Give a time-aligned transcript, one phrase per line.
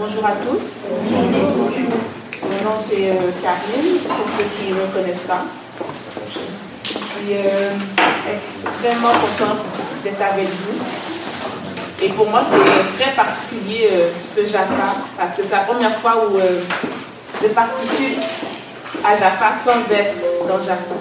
[0.00, 0.62] Bonjour à tous.
[1.10, 1.20] Mon
[2.70, 5.42] nom c'est euh, Karine, pour ceux qui ne me connaissent pas.
[6.84, 7.72] Je suis euh,
[8.32, 9.64] extrêmement contente
[10.04, 12.04] d'être avec vous.
[12.04, 16.26] Et pour moi, c'est très particulier euh, ce Jaffa, parce que c'est la première fois
[16.30, 16.38] où
[17.42, 18.20] je participe
[19.04, 20.14] à Jaffa sans être
[20.46, 20.94] dans Jaffa.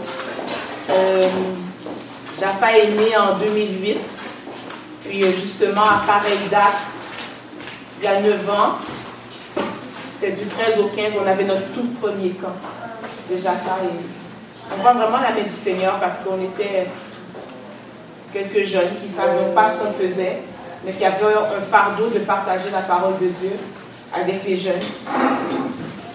[2.40, 4.00] Jaffa est né en 2008,
[5.06, 6.97] puis justement à pareille date,
[8.00, 8.76] il y a 9 ans,
[10.14, 12.56] c'était du 13 au 15, on avait notre tout premier camp
[13.30, 13.64] de Jacques
[14.70, 16.88] on voit vraiment la main du Seigneur parce qu'on était
[18.34, 20.42] quelques jeunes qui ne savaient pas ce qu'on faisait,
[20.84, 23.52] mais qui avaient un fardeau de partager la parole de Dieu
[24.14, 24.82] avec les jeunes.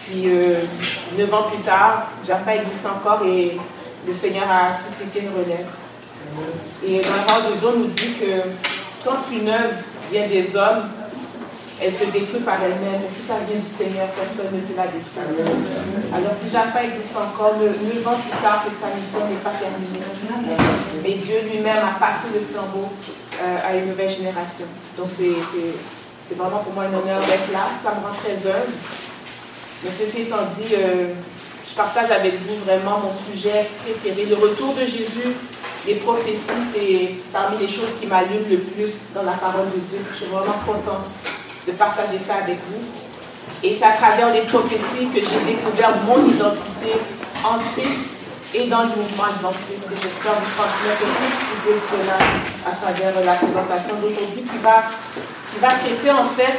[0.05, 0.56] Puis, euh,
[1.17, 3.56] neuf ans plus tard, Jaffa existe encore et
[4.06, 5.67] le Seigneur a suscité une relève.
[6.87, 9.75] Et dans parole de Dieu, nous dit que quand une œuvre
[10.11, 10.89] vient des hommes,
[11.82, 13.02] elle se détruit par elle-même.
[13.02, 15.27] Mais si ça vient du Seigneur, personne ne peut la détruire.
[16.14, 19.55] Alors si Jaffa existe encore, neuf ans plus tard, c'est que sa mission n'est pas
[19.58, 19.98] terminée.
[21.02, 24.66] Mais Dieu lui-même a passé le flambeau euh, à une nouvelle génération.
[24.97, 25.34] Donc c'est
[26.36, 27.66] vraiment pour moi un honneur d'être là.
[27.83, 28.78] Ça me rend très humble.
[29.83, 31.11] Mais ceci étant dit, euh,
[31.69, 35.34] je partage avec vous vraiment mon sujet préféré, le retour de Jésus.
[35.84, 39.98] Les prophéties, c'est parmi les choses qui m'allument le plus dans la parole de Dieu.
[40.12, 41.11] Je suis vraiment contente
[41.66, 42.82] de partager ça avec vous.
[43.62, 46.98] Et c'est à travers les prophéties que j'ai découvert mon identité
[47.44, 48.10] en Christ
[48.55, 49.86] et dans le mouvement adventiste.
[49.90, 52.18] Et j'espère vous transmettre un petit peu cela
[52.66, 54.83] à travers la présentation d'aujourd'hui qui va,
[55.52, 56.58] qui va traiter en fait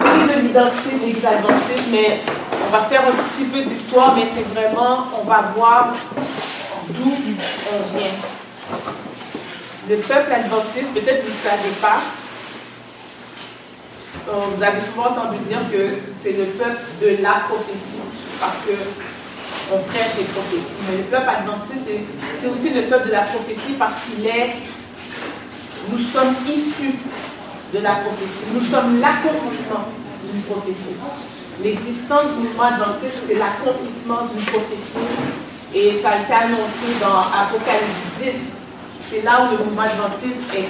[0.00, 2.20] de l'identité de l'Église adventiste, mais
[2.66, 5.92] on va faire un petit peu d'histoire, mais c'est vraiment, on va voir
[6.90, 8.10] d'où on vient.
[9.88, 12.00] Le peuple adventiste, peut-être vous ne le savez pas,
[14.26, 18.00] vous avez souvent entendu dire que c'est le peuple de la prophétie,
[18.40, 18.72] parce que
[19.72, 20.80] on prêche les prophéties.
[20.88, 21.86] Mais le peuple adventiste,
[22.38, 24.54] c'est aussi le peuple de la prophétie parce qu'il est,
[25.90, 26.94] nous sommes issus
[27.72, 28.50] de la prophétie.
[28.52, 29.86] Nous sommes l'accomplissement
[30.26, 30.98] d'une prophétie.
[31.62, 35.06] L'existence du mouvement adventiste, c'est l'accomplissement d'une prophétie.
[35.74, 38.60] Et ça a été annoncé dans Apocalypse 10.
[39.10, 40.66] C'est là où le mouvement adventiste est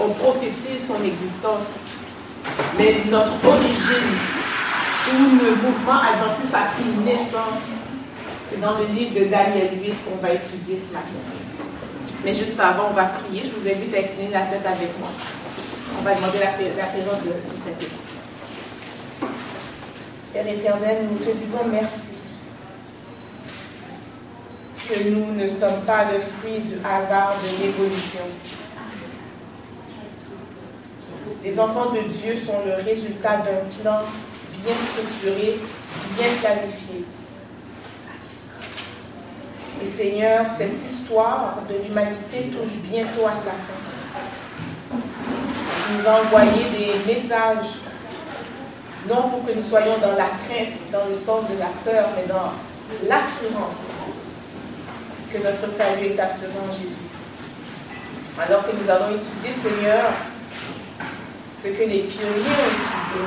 [0.00, 1.72] on prophétise son existence.
[2.78, 4.14] Mais notre origine,
[5.12, 7.62] où le mouvement adventiste a pris naissance,
[8.50, 11.08] c'est dans le livre de Daniel 8 qu'on va étudier ce matin.
[12.24, 13.42] Mais juste avant, on va prier.
[13.44, 15.08] Je vous invite à incliner la tête avec moi.
[15.98, 18.14] On va demander la, présence du Saint-Esprit.
[20.32, 22.14] Père éternel, nous te disons merci
[24.88, 28.20] que nous ne sommes pas le fruit du hasard de l'évolution
[31.42, 34.00] les enfants de Dieu sont le résultat d'un plan
[34.64, 35.58] bien structuré,
[36.16, 37.04] bien planifié.
[39.82, 44.98] Et Seigneur, cette histoire de l'humanité touche bientôt à sa fin.
[45.86, 47.66] Tu nous as envoyé des messages,
[49.08, 52.26] non pour que nous soyons dans la crainte, dans le sens de la peur, mais
[52.26, 52.52] dans
[53.08, 53.92] l'assurance
[55.32, 56.96] que notre salut est assuré en Jésus.
[58.38, 60.12] Alors que nous allons étudier, Seigneur,
[61.64, 63.24] ce que les pionniers ont étudié,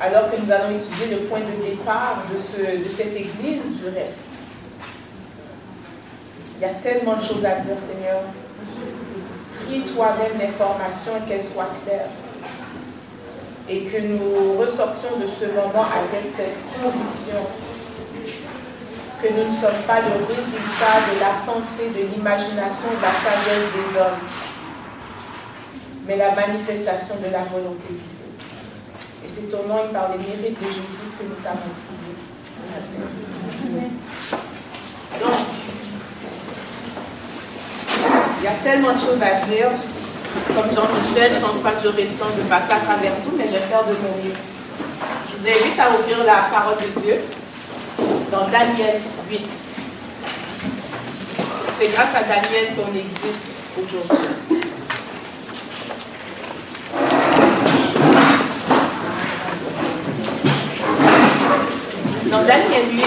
[0.00, 3.88] alors que nous allons étudier le point de départ de, ce, de cette Église du
[3.94, 4.26] reste.
[6.56, 8.22] Il y a tellement de choses à dire, Seigneur.
[9.64, 12.08] Trie toi-même l'information et qu'elle soit claire.
[13.68, 17.46] Et que nous ressortions de ce moment avec cette conviction
[19.22, 23.70] que nous ne sommes pas le résultat de la pensée, de l'imagination, de la sagesse
[23.72, 24.20] des hommes,
[26.06, 28.28] mais la manifestation de la volonté de Dieu.
[29.24, 32.14] Et c'est au nom et par les mérites de Jésus que nous t'avons prié.
[35.20, 35.34] Donc,
[38.38, 39.70] il y a tellement de choses à dire.
[40.48, 43.32] Comme Jean-Michel, je ne pense pas que j'aurai le temps de passer à travers tout,
[43.36, 44.36] mais je vais faire de mon mieux.
[45.30, 47.16] Je vous invite à ouvrir la parole de Dieu
[48.30, 49.40] dans Daniel 8.
[51.78, 53.46] C'est grâce à Daniel qu'on existe
[53.76, 54.36] aujourd'hui.
[62.30, 63.04] Dans Daniel 8,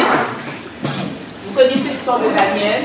[1.45, 2.81] vous connaissez de Daniel.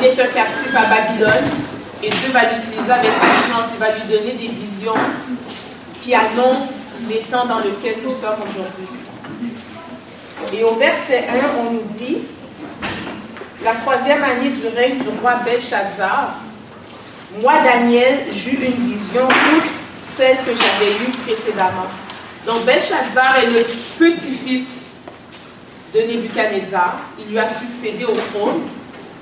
[0.00, 1.50] Il est un captif à Babylone
[2.02, 3.66] et Dieu va l'utiliser avec puissance.
[3.74, 4.94] Il va lui donner des visions
[6.00, 8.88] qui annoncent les temps dans lesquels nous sommes aujourd'hui.
[10.52, 12.18] Et au verset 1, on nous dit
[13.62, 16.34] La troisième année du règne du roi Belshazzar,
[17.40, 19.26] moi, Daniel, j'eus une vision.
[19.26, 19.66] Outre
[19.98, 21.86] celle que j'avais eue précédemment.
[22.46, 23.64] Donc Belshazzar est le
[23.98, 24.81] petit-fils
[25.94, 26.98] de Nebuchadnezzar.
[27.18, 28.62] Il lui a succédé au trône.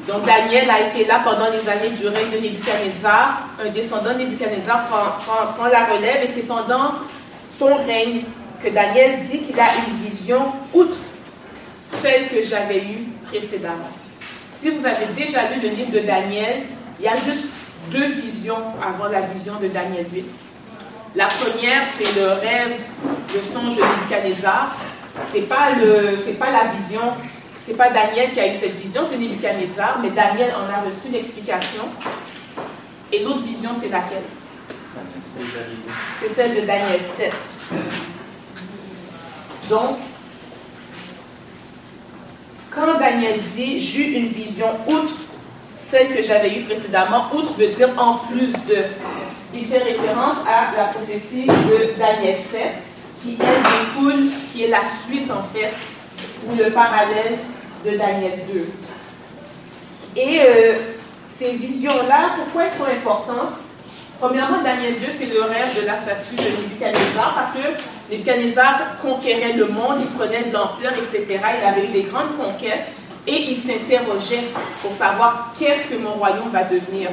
[0.09, 3.49] Donc Daniel a été là pendant les années du règne de Nebuchadnezzar.
[3.65, 6.95] Un descendant de Nebuchadnezzar prend, prend la relève et c'est pendant
[7.57, 8.23] son règne
[8.63, 10.99] que Daniel dit qu'il a une vision outre
[11.83, 13.91] celle que j'avais eue précédemment.
[14.51, 16.63] Si vous avez déjà lu le livre de Daniel,
[16.99, 17.49] il y a juste
[17.91, 20.25] deux visions avant la vision de Daniel 8.
[21.17, 22.79] La première, c'est le rêve,
[23.35, 24.77] le songe de Nebuchadnezzar.
[25.31, 25.69] Ce n'est pas,
[26.39, 27.01] pas la vision,
[27.65, 30.81] ce n'est pas Daniel qui a eu cette vision, c'est Nebuchadnezzar, mais Daniel en a
[30.81, 31.83] reçu l'explication.
[33.13, 34.23] Et l'autre vision, c'est laquelle?
[36.21, 37.33] C'est celle de Daniel 7.
[39.69, 39.99] Donc,
[42.71, 45.15] quand Daniel dit J'eus une vision outre
[45.75, 48.77] celle que j'avais eue précédemment, outre veut dire en plus de.
[49.53, 52.61] Il fait référence à la prophétie de Daniel 7,
[53.23, 55.73] qui elle découle, qui est la suite en fait,
[56.47, 57.39] ou le parallèle
[57.85, 58.67] de Daniel 2.
[60.17, 60.75] Et euh,
[61.39, 63.53] ces visions-là, pourquoi elles sont importantes?
[64.21, 69.55] Premièrement, Daniel 2, c'est le rêve de la statue de Nebuchadnezzar, parce que Nebuchadnezzar conquérait
[69.55, 71.27] le monde, il prenait de l'ampleur, etc.
[71.29, 72.89] Il avait eu des grandes conquêtes
[73.27, 74.45] et il s'interrogeait
[74.83, 77.09] pour savoir qu'est-ce que mon royaume va devenir.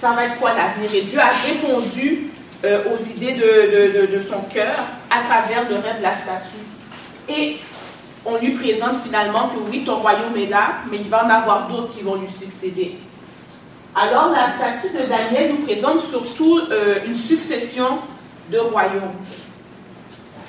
[0.00, 0.90] Ça va être quoi l'avenir?
[0.94, 2.30] Et Dieu a répondu
[2.64, 4.74] euh, aux idées de, de, son cœur
[5.10, 6.64] à travers le rêve de la statue.
[7.28, 7.58] Et
[8.26, 11.68] on lui présente finalement que oui, ton royaume est là, mais il va en avoir
[11.68, 12.96] d'autres qui vont lui succéder.
[13.94, 17.98] Alors la statue de Daniel nous présente surtout euh, une succession
[18.50, 19.14] de royaumes.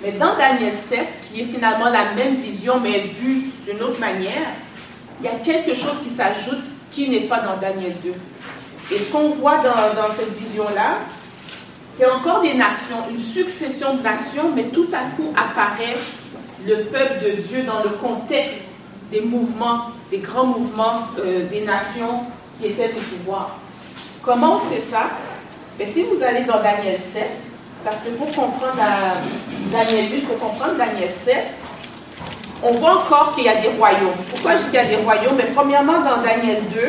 [0.01, 4.47] Mais dans Daniel 7, qui est finalement la même vision, mais vue d'une autre manière,
[5.19, 8.13] il y a quelque chose qui s'ajoute qui n'est pas dans Daniel 2.
[8.95, 10.97] Et ce qu'on voit dans, dans cette vision-là,
[11.99, 15.97] c'est encore des nations, une succession de nations, mais tout à coup apparaît
[16.65, 18.67] le peuple de Dieu dans le contexte
[19.11, 22.23] des mouvements, des grands mouvements euh, des nations
[22.57, 23.57] qui étaient au pouvoir.
[24.21, 25.09] Comment c'est ça?
[25.77, 27.21] Mais ben, Si vous allez dans Daniel 7,
[27.83, 28.77] parce que pour comprendre
[29.69, 31.35] Daniel 8, il faut comprendre Daniel 7,
[32.63, 34.15] on voit encore qu'il y a des royaumes.
[34.29, 35.35] Pourquoi je y a des royaumes?
[35.35, 36.79] Mais premièrement, dans Daniel 2,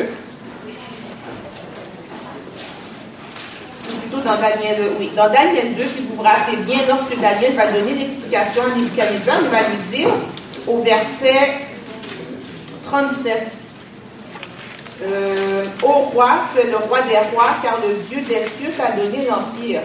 [4.23, 7.93] dans Daniel, oui, dans Daniel 2, si vous vous rappelez bien, lorsque Daniel va donner
[7.93, 10.09] l'explication à Nebuchadnezzar, il va lui dire
[10.67, 11.59] au verset
[12.85, 13.47] 37,
[15.03, 18.91] euh, Ô roi, tu es le roi des rois, car le Dieu des cieux t'a
[18.91, 19.81] donné l'empire.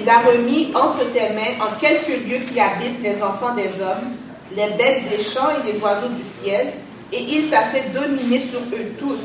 [0.00, 4.14] Il a remis entre tes mains, en quelques lieux qui habitent les enfants des hommes,
[4.56, 6.72] les bêtes des champs et les oiseaux du ciel,
[7.12, 9.20] et il t'a fait dominer sur eux tous.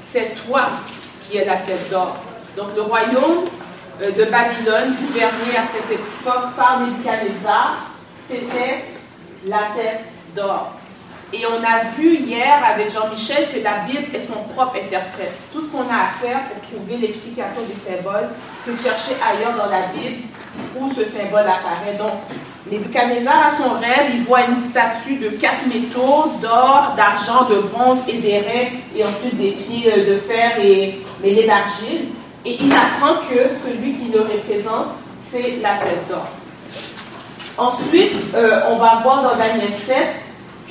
[0.00, 0.68] C'est toi
[1.22, 2.16] qui es la tête d'or.
[2.56, 3.46] Donc le royaume
[4.02, 7.86] euh, de Babylone, gouverné à cette époque par Nebuchadnezzar,
[8.28, 8.84] c'était
[9.46, 10.04] la tête
[10.34, 10.72] d'or.
[11.32, 15.32] Et on a vu hier avec Jean-Michel que la Bible est son propre interprète.
[15.52, 18.30] Tout ce qu'on a à faire pour trouver l'explication du symbole,
[18.64, 20.26] c'est de chercher ailleurs dans la Bible
[20.76, 21.96] où ce symbole apparaît.
[21.96, 22.14] Donc,
[22.70, 27.98] Nebuchadnezzar a son rêve, il voit une statue de quatre métaux, d'or, d'argent, de bronze
[28.08, 32.08] et d'airain, et ensuite des pieds euh, de fer et mêlés d'argile.
[32.44, 34.94] Et il apprend que celui qui le représente,
[35.30, 36.26] c'est la tête d'or.
[37.58, 39.96] Ensuite, euh, on va voir dans Daniel 7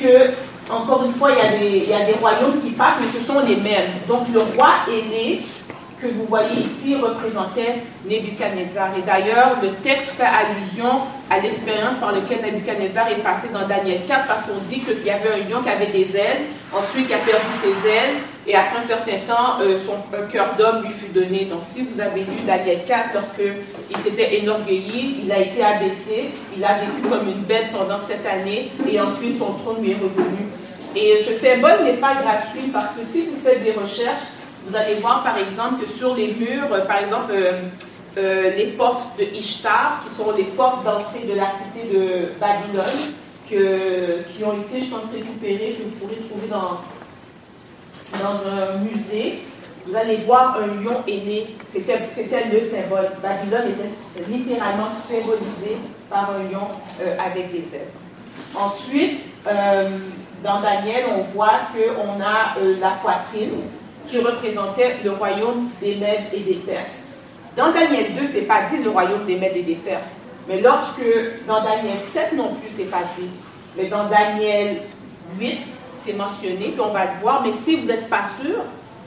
[0.01, 0.31] que
[0.71, 3.25] encore une fois, il y, a des, y, a des, royaumes qui passent, mais ce
[3.25, 3.91] sont les mêmes.
[4.07, 5.45] Donc le roi aîné
[6.01, 8.89] que vous voyez ici représentait Nebuchadnezzar.
[8.97, 14.01] Et d'ailleurs, le texte fait allusion à l'expérience par laquelle Nebuchadnezzar est passé dans Daniel
[14.07, 17.13] 4, parce qu'on dit qu'il y avait un lion qui avait des ailes, ensuite il
[17.13, 18.15] a perdu ses ailes,
[18.47, 19.97] et après un certain temps, euh, son
[20.31, 21.45] cœur d'homme lui fut donné.
[21.45, 26.63] Donc si vous avez lu Daniel 4, lorsqu'il s'était énorgueilli, il a été abaissé, il
[26.63, 30.47] a vécu comme une bête pendant cette année, et ensuite son trône lui est revenu.
[30.95, 34.95] Et ce symbole n'est pas gratuit, parce que si vous faites des recherches, vous allez
[34.95, 37.53] voir par exemple que sur les murs, euh, par exemple, euh,
[38.17, 43.13] euh, les portes de Ishtar, qui sont les portes d'entrée de la cité de Babylone,
[43.49, 46.81] que, qui ont été, je pense, récupérées, que vous pourrez trouver dans,
[48.19, 49.39] dans un musée.
[49.87, 53.11] Vous allez voir un lion aîné, c'était le symbole.
[53.23, 55.77] Babylone était littéralement symbolisé
[56.09, 56.67] par un lion
[57.17, 57.87] avec des ailes.
[58.55, 59.21] Ensuite,
[60.43, 63.61] dans Daniel, on voit qu'on a la poitrine
[64.09, 67.03] qui représentait le royaume des Mèdes et des Perses.
[67.55, 70.17] Dans Daniel 2, c'est pas dit le royaume des Mèdes et des Perses.
[70.47, 71.03] Mais lorsque,
[71.47, 73.29] dans Daniel 7 non plus, c'est pas dit.
[73.77, 74.77] Mais dans Daniel
[75.39, 75.59] 8,
[75.95, 77.43] c'est mentionné, puis on va le voir.
[77.43, 78.55] Mais si vous n'êtes pas sûr,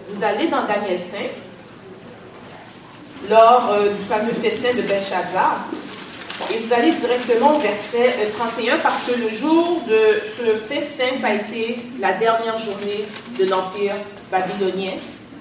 [0.08, 1.18] vous allez dans Daniel 5.
[3.30, 5.64] lors euh, du fameux festin de Belshazzar.
[6.52, 11.18] Et vous allez directement au verset 31 euh, parce que le jour de ce festin,
[11.20, 13.04] ça a été la dernière journée
[13.38, 13.94] de l'Empire
[14.32, 14.94] babylonien.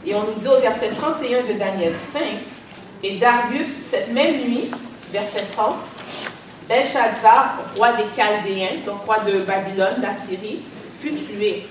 [0.05, 2.21] Et on nous dit au verset 31 de Daniel 5,
[3.03, 4.69] et Darius, cette même nuit,
[5.11, 5.75] verset 30,
[6.67, 10.61] Belshazzar, roi des Chaldéens, donc roi de Babylone, d'Assyrie,
[10.95, 11.65] fut tué.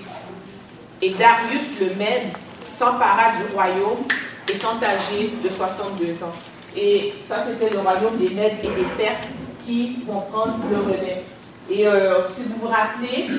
[1.01, 2.33] Et Darius le Mède
[2.67, 4.03] s'empara du royaume,
[4.49, 6.33] étant âgé de 62 ans.
[6.75, 9.29] Et ça, c'était le royaume des Mèdes et des Perses
[9.65, 11.23] qui vont prendre le relais.
[11.69, 13.29] Et euh, si vous vous rappelez,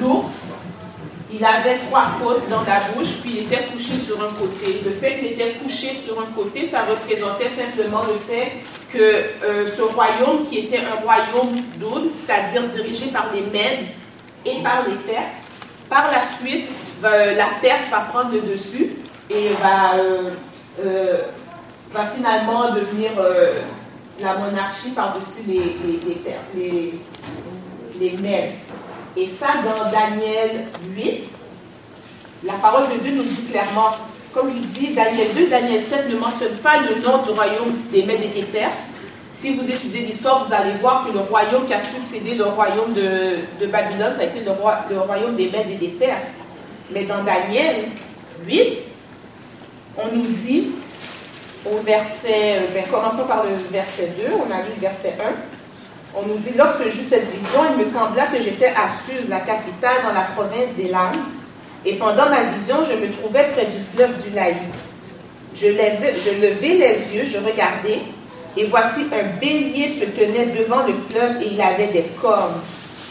[0.00, 0.48] l'ours,
[1.32, 4.80] il avait trois côtes dans la bouche, puis il était couché sur un côté.
[4.84, 8.52] Le fait qu'il était couché sur un côté, ça représentait simplement le fait
[8.92, 13.86] que euh, ce royaume, qui était un royaume double, c'est-à-dire dirigé par les Mèdes
[14.46, 15.44] et par les Perses,
[15.90, 16.68] par la suite,
[17.02, 18.96] la Perse va prendre le dessus
[19.28, 19.96] et va,
[20.84, 21.18] euh,
[21.92, 23.10] va finalement devenir
[24.20, 26.00] la monarchie par-dessus les, les,
[26.54, 26.94] les,
[28.00, 28.16] les,
[29.18, 31.24] Et ça, dans Daniel 8,
[32.44, 33.90] la parole de Dieu nous dit clairement,
[34.32, 37.74] comme je vous dis, Daniel 2, Daniel 7 ne mentionne pas le nom du royaume
[37.90, 38.90] des Mèdes et des Perses.
[39.32, 42.92] Si vous étudiez l'histoire, vous allez voir que le royaume qui a succédé le royaume
[42.92, 44.52] de, Babylone, ça a été le,
[45.00, 46.34] royaume des Mèdes et des Perses.
[46.92, 47.86] Mais dans Daniel
[48.46, 48.78] 8,
[49.96, 50.68] on nous dit
[51.66, 55.47] au verset, ben, commençons par le verset 2, on a lu le verset 1.
[56.20, 59.38] On nous dit, lorsque j'eus cette vision, il me sembla que j'étais à Suse, la
[59.38, 61.14] capitale dans la province des Landes,
[61.86, 64.56] et pendant ma vision, je me trouvais près du fleuve du Laï.
[65.54, 68.00] Je, je levai les yeux, je regardais,
[68.56, 72.60] et voici un bélier se tenait devant le fleuve et il avait des cornes.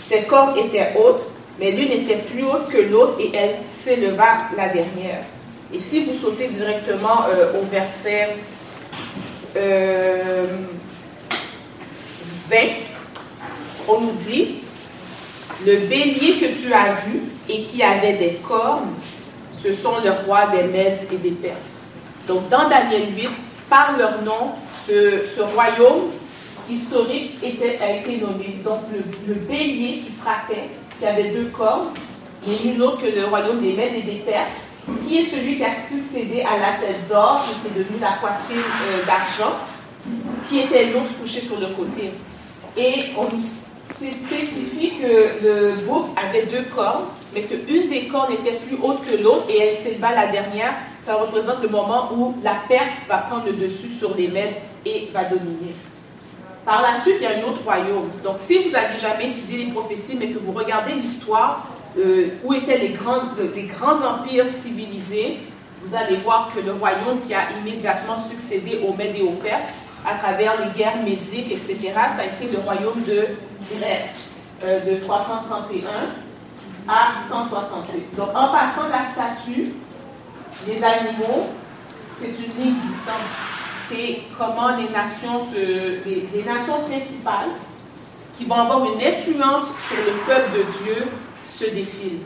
[0.04, 1.24] Ses cornes étaient hautes,
[1.60, 5.24] mais l'une était plus haute que l'autre et elle s'éleva la dernière.
[5.74, 8.30] Et si vous sautez directement euh, au verset
[9.56, 10.46] 20, euh,
[13.88, 14.56] on nous dit,
[15.66, 18.94] le bélier que tu as vu et qui avait des cornes,
[19.54, 21.78] ce sont le roi des Mèdes et des Perses.
[22.28, 23.30] Donc dans Daniel 8,
[23.70, 24.52] par leur nom,
[24.86, 26.12] ce, royaume
[26.70, 28.60] historique était, a été nommé.
[28.64, 31.90] Donc le, bélier qui frappait, qui avait deux cornes,
[32.46, 34.68] n'est nul autre que le royaume des Mèdes et des Perses
[35.06, 38.58] qui est celui qui a succédé à la tête d'or, qui était devenue la poitrine
[38.58, 39.58] euh, d'argent,
[40.50, 42.12] qui était l'ours couché sur le côté.
[42.78, 43.28] Et on
[43.96, 49.22] spécifie que le bouc avait deux cornes, mais qu'une des cornes était plus haute que
[49.22, 50.74] l'autre et elle s'éleva la dernière.
[51.02, 55.10] Ça représente le moment où la Perse va prendre le dessus sur les Mèdes et
[55.14, 55.76] va dominer.
[56.66, 58.10] Par la suite, il y a un autre royaume.
[58.24, 61.66] Donc, si vous n'avez jamais étudié les prophéties, mais que vous regardez l'histoire,
[61.98, 63.22] euh, où étaient les grands,
[63.56, 65.38] les grands empires civilisés,
[65.84, 69.76] vous allez voir que le royaume qui a immédiatement succédé aux Mèdes et aux Perses,
[70.06, 71.78] à travers les guerres médiques, etc.,
[72.16, 73.28] ça a été le royaume de
[73.76, 74.30] Grèce,
[74.64, 75.90] euh, de 331
[76.88, 78.16] à 168.
[78.16, 79.74] Donc, en passant la statue,
[80.68, 81.48] les animaux,
[82.20, 83.26] c'est une ligne du temps.
[83.90, 87.50] C'est comment les nations, se, les nations principales
[88.38, 91.08] qui vont avoir une influence sur le peuple de Dieu
[91.48, 92.22] se défilent.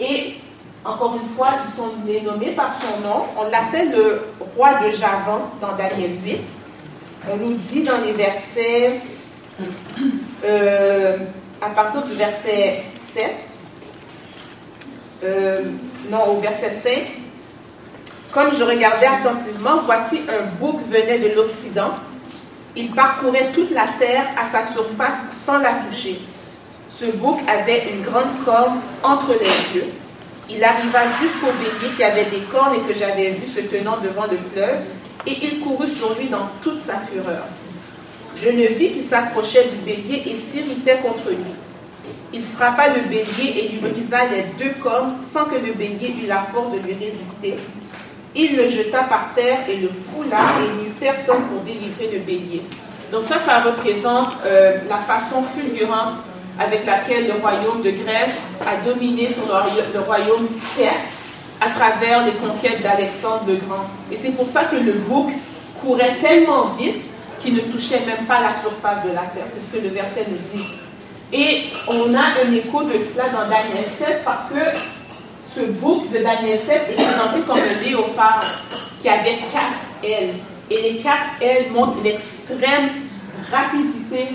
[0.00, 0.36] Et
[0.84, 1.90] encore une fois, ils sont
[2.24, 3.24] nommés par son nom.
[3.36, 4.22] On l'appelle le
[4.56, 6.38] roi de Javan dans Daniel 8.
[7.30, 9.00] On nous dit dans les versets,
[10.44, 11.16] euh,
[11.60, 13.26] à partir du verset 7,
[15.24, 15.62] euh,
[16.10, 16.92] non, au verset 5,
[18.30, 21.92] comme je regardais attentivement, voici un bouc venait de l'Occident.
[22.76, 26.20] Il parcourait toute la terre à sa surface sans la toucher.
[26.88, 29.86] Ce bouc avait une grande corne entre les yeux.
[30.50, 34.26] Il arriva jusqu'au bélier qui avait des cornes et que j'avais vu se tenant devant
[34.30, 34.80] le fleuve,
[35.26, 37.44] et il courut sur lui dans toute sa fureur.
[38.42, 41.52] Je ne vis qu'il s'approchait du bélier et s'irritait contre lui.
[42.32, 46.26] Il frappa le bélier et lui brisa les deux cornes sans que le bélier eût
[46.26, 47.56] la force de lui résister.
[48.36, 52.10] Il le jeta par terre et le foula et il n'y eut personne pour délivrer
[52.12, 52.62] le bélier.
[53.10, 56.14] Donc ça, ça représente euh, la façon fulgurante
[56.58, 61.08] avec laquelle le royaume de Grèce a dominé sur le, royaume perse
[61.60, 63.84] à travers les conquêtes d'Alexandre le Grand.
[64.12, 65.32] Et c'est pour ça que le bouc
[65.80, 67.08] courait tellement vite
[67.40, 69.46] qu'il ne touchait même pas la surface de la terre.
[69.48, 70.66] C'est ce que le verset nous dit.
[71.32, 74.78] Et on a un écho de cela dans Daniel 7 parce que
[75.54, 78.42] ce bouc de Daniel 7 est présenté comme un léopard
[78.98, 80.34] qui avait quatre ailes.
[80.70, 82.90] Et les quatre ailes montrent l'extrême
[83.50, 84.28] rapidité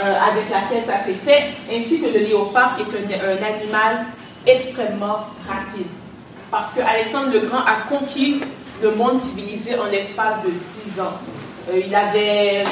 [0.00, 4.04] euh, avec laquelle ça s'est fait, ainsi que le léopard qui est un, animal
[4.46, 5.86] extrêmement rapide.
[6.50, 8.40] Parce que Alexandre le Grand a conquis
[8.82, 10.50] le monde civilisé en l'espace de
[10.94, 11.14] 10 ans.
[11.70, 12.64] Euh, il avait,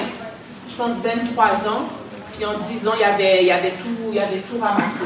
[0.70, 1.82] je pense, 23 ans,
[2.34, 5.04] puis en 10 ans, il avait, il avait, tout, il avait tout ramassé.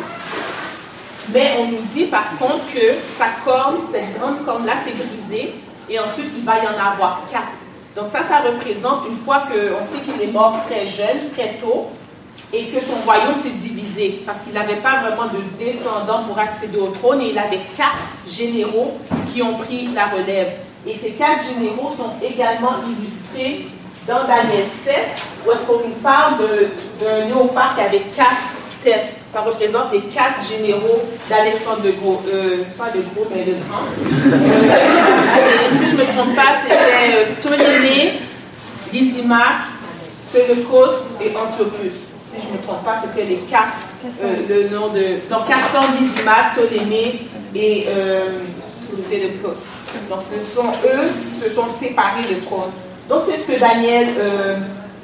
[1.32, 5.54] Mais on nous dit par contre que sa corne, cette grande corne-là, s'est brisée,
[5.88, 7.46] et ensuite il va y en avoir quatre.
[7.96, 11.90] Donc ça, ça représente une fois qu'on sait qu'il est mort très jeune, très tôt,
[12.52, 16.78] et que son royaume s'est divisé, parce qu'il n'avait pas vraiment de descendants pour accéder
[16.78, 18.98] au trône, et il avait quatre généraux
[19.32, 20.52] qui ont pris la relève.
[20.86, 23.66] Et ces quatre généraux sont également illustrés
[24.06, 24.94] dans Daniel 7,
[25.46, 26.34] où est-ce qu'on nous parle
[27.00, 29.14] d'un léopard qui avait quatre têtes.
[29.28, 33.84] Ça représente les quatre généraux d'Alexandre de Gros, euh, pas de Gros, mais de Grand.
[34.02, 38.14] Euh, si je ne me trompe pas, c'était euh, Ptolémée,
[38.92, 39.68] Lysimaque,
[40.22, 41.92] Séleucos et Antiochus.
[42.32, 43.76] Si je ne me trompe pas, c'était les quatre,
[44.48, 45.28] le nom de.
[45.28, 47.86] Donc Cassan, Lysimaque, Ptolémée et
[48.98, 49.66] Séleucos.
[50.08, 52.70] Donc ce sont eux qui se sont séparés de trône.
[53.10, 54.06] Donc c'est ce que Daniel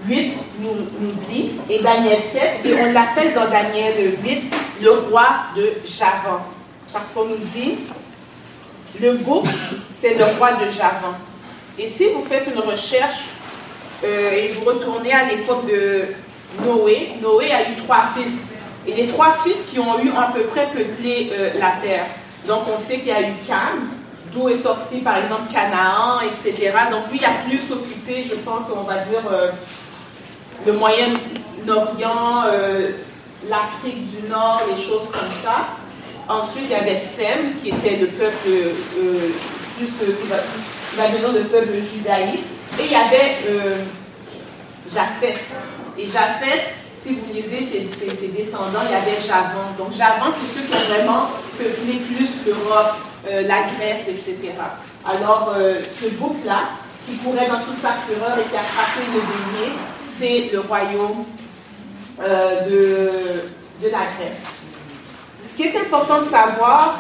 [0.06, 0.70] 8 nous,
[1.00, 6.40] nous, dit, et Daniel 7, et on l'appelle dans Daniel 8 le roi de Javan.
[6.92, 7.78] Parce qu'on nous dit,
[9.00, 9.44] le bouc,
[9.92, 11.14] c'est le roi de Javan.
[11.78, 13.24] Et si vous faites une recherche
[14.04, 16.04] euh, et vous retournez à l'époque de
[16.64, 18.42] Noé, Noé a eu trois fils.
[18.86, 22.06] Et les trois fils qui ont eu à peu près peuplé euh, la terre.
[22.46, 23.90] Donc on sait qu'il y a eu Cam,
[24.48, 26.72] est sorti par exemple Canaan, etc.
[26.90, 29.50] Donc lui il a plus occupé, je pense, on va dire, euh,
[30.66, 32.90] le Moyen-Orient, euh,
[33.48, 35.68] l'Afrique du Nord, les choses comme ça.
[36.28, 39.30] Ensuite, il y avait Sem, qui était le peuple, euh,
[39.76, 40.28] plus, qui
[40.96, 42.44] va le peuple judaïque.
[42.80, 43.36] Et il y avait
[44.92, 45.38] Japheth.
[45.96, 46.74] Et Japheth,
[47.06, 49.74] si vous lisez ses, descendants, il y avait Javan.
[49.78, 54.52] Donc Javan, c'est ceux qui ont vraiment peuplé plus l'Europe, la Grèce, etc.
[55.04, 56.70] Alors, ce bouc-là,
[57.06, 59.72] qui courait dans toute sa fureur et qui a frappé le bélier,
[60.18, 61.24] c'est le royaume
[62.20, 64.42] euh, de, de la Grèce.
[65.50, 66.98] Ce qui est important de savoir,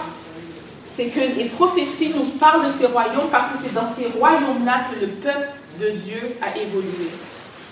[0.94, 4.84] c'est que les prophéties nous parlent de ces royaumes parce que c'est dans ces royaumes-là
[4.90, 5.48] que le peuple
[5.80, 7.10] de Dieu a évolué.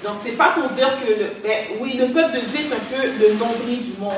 [0.05, 2.73] Donc, ce n'est pas pour dire que, le, ben, oui, le peuple de Dieu est
[2.73, 4.13] un peu le nombril du monde.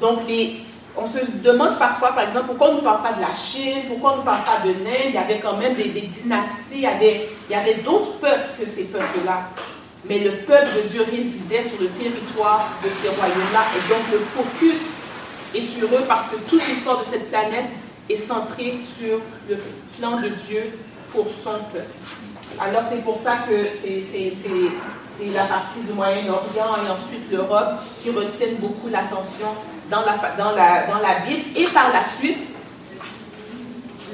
[0.00, 0.60] Donc, les,
[0.96, 4.14] on se demande parfois, par exemple, pourquoi on ne parle pas de la Chine, pourquoi
[4.14, 5.08] on ne parle pas de l'Inde?
[5.08, 8.84] Il y avait quand même des, dynasties, il y avait, avait d'autres peuples que ces
[8.84, 9.48] peuples-là
[10.08, 13.64] mais le peuple de Dieu résidait sur le territoire de ces royaumes-là.
[13.76, 14.80] Et donc le focus
[15.54, 17.70] est sur eux parce que toute l'histoire de cette planète
[18.08, 19.58] est centrée sur le
[19.98, 20.64] plan de Dieu
[21.12, 21.86] pour son peuple.
[22.60, 24.32] Alors c'est pour ça que c'est
[25.32, 29.46] la partie du Moyen-Orient et ensuite l'Europe qui retiennent beaucoup l'attention
[29.90, 31.42] dans la, dans, la, dans la Bible.
[31.56, 32.38] Et par la suite,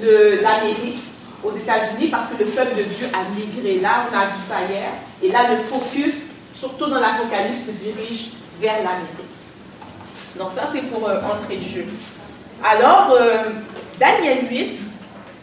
[0.03, 1.01] l'Amérique
[1.43, 4.61] aux États-Unis parce que le peuple de Dieu a migré là, on a vu ça
[4.71, 4.91] hier.
[5.23, 6.15] Et là, le focus,
[6.55, 8.27] surtout dans l'Apocalypse, se dirige
[8.61, 9.31] vers l'Amérique.
[10.37, 11.87] Donc ça, c'est pour euh, entrer de jeu.
[12.63, 13.51] Alors, euh,
[13.99, 14.79] Daniel 8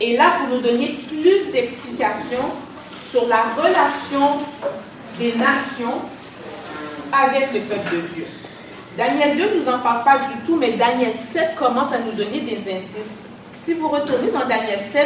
[0.01, 2.45] est là pour nous donner plus d'explications
[3.11, 4.39] sur la relation
[5.19, 6.01] des nations
[7.11, 8.25] avec le peuple de Dieu.
[8.97, 12.11] Daniel 2 ne nous en parle pas du tout, mais Daniel 7 commence à nous
[12.11, 13.17] donner des indices.
[13.55, 15.05] Si vous retournez dans Daniel 7,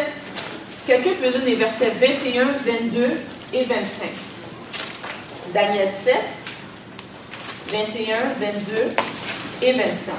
[0.87, 3.03] Quelqu'un peut donner versets 21, 22
[3.53, 3.77] et 25.
[5.53, 6.15] Daniel 7,
[7.71, 10.13] 21, 22 et 25.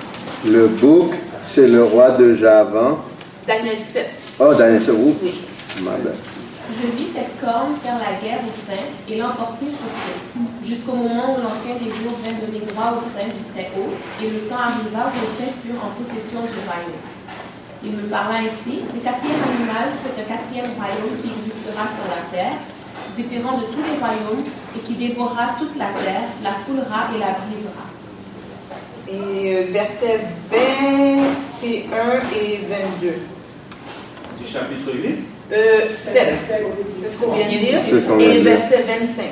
[0.47, 1.13] Le bouc,
[1.53, 3.01] c'est le roi de Javan.
[3.47, 4.09] Daniel 7.
[4.39, 5.17] Oh, Daniel 7, oui.
[5.23, 5.33] Oui.
[6.71, 10.15] Je vis cette corne faire la guerre au sein et l'emporter sur pied,
[10.63, 13.91] jusqu'au moment où l'ancien des jours vint donner droit au sein du Très-Haut,
[14.23, 17.03] et le temps arriva où les saints furent en possession du royaume.
[17.83, 18.79] Il me parla ainsi.
[18.95, 22.55] Le quatrième animal, c'est un quatrième royaume qui existera sur la terre,
[23.17, 24.47] différent de tous les royaumes,
[24.77, 27.91] et qui dévorera toute la terre, la foulera et la brisera.
[29.11, 30.21] Et euh, versets
[30.51, 33.19] 21 et 22.
[34.39, 36.35] Du chapitre 8 euh, 7.
[37.01, 37.81] C'est ce qu'on vient de lire.
[38.21, 39.25] Et verset 25.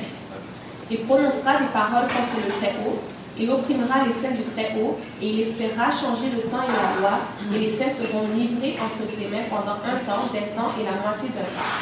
[0.91, 2.99] Il prononcera des paroles contre le Très-Haut
[3.41, 7.19] il opprimera les saints du Très-Haut et il espérera changer le temps et la loi,
[7.55, 11.01] et les saints seront livrés entre ses mains pendant un temps, des temps et la
[11.01, 11.73] moitié d'un temps.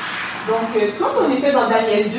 [0.47, 2.19] Donc, euh, quand on était dans Daniel 2,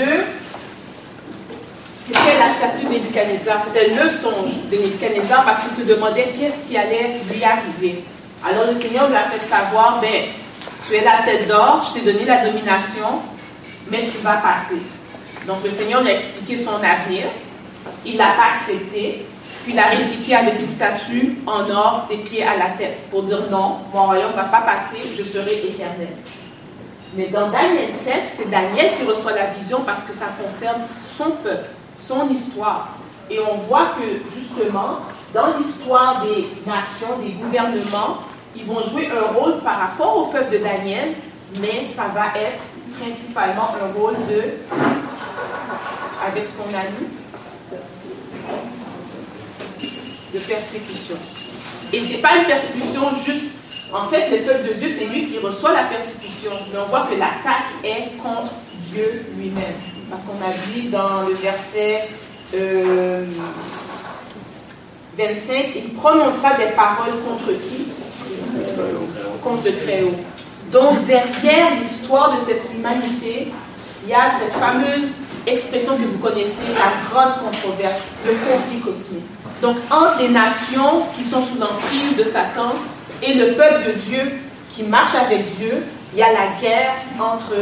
[2.07, 6.67] c'était la statue de Nebuchadnezzar, c'était le songe de Nebuchadnezzar parce qu'il se demandait qu'est-ce
[6.67, 8.03] qui allait lui arriver.
[8.43, 10.25] Alors le Seigneur lui a fait savoir, ben,
[10.85, 13.21] tu es la tête d'or, je t'ai donné la domination,
[13.89, 14.81] mais tu vas passer.
[15.47, 17.25] Donc le Seigneur lui a expliqué son avenir.
[18.05, 19.25] Il n'a pas accepté.
[19.63, 23.23] Puis il a répliqué avec une statue en or des pieds à la tête pour
[23.23, 26.09] dire non, mon royaume ne va pas passer, je serai éternel.
[27.15, 31.31] Mais dans Daniel 7, c'est Daniel qui reçoit la vision parce que ça concerne son
[31.31, 32.89] peuple, son histoire.
[33.29, 34.99] Et on voit que justement,
[35.33, 38.19] dans l'histoire des nations, des gouvernements,
[38.59, 41.15] ils vont jouer un rôle par rapport au peuple de Daniel,
[41.59, 42.59] mais ça va être
[42.99, 44.43] principalement un rôle de,
[46.27, 47.07] avec ce qu'on a lu,
[50.33, 51.15] de persécution.
[51.91, 53.45] Et ce n'est pas une persécution juste.
[53.91, 56.51] En fait, le peuple de Dieu, c'est lui qui reçoit la persécution.
[56.71, 58.53] Mais on voit que l'attaque est contre
[58.91, 59.73] Dieu lui-même.
[60.11, 62.07] Parce qu'on a dit dans le verset
[62.53, 63.25] 25, euh,
[65.75, 67.87] il prononcera des paroles contre qui?
[69.43, 70.15] Contre le Très-Haut.
[70.71, 73.51] Donc, derrière l'histoire de cette humanité,
[74.03, 75.15] il y a cette fameuse
[75.47, 79.25] expression que vous connaissez, la grande controverse, le conflit cosmique.
[79.61, 82.69] Donc, entre les nations qui sont sous l'emprise de Satan
[83.23, 84.21] et le peuple de Dieu
[84.75, 87.53] qui marche avec Dieu, il y a la guerre entre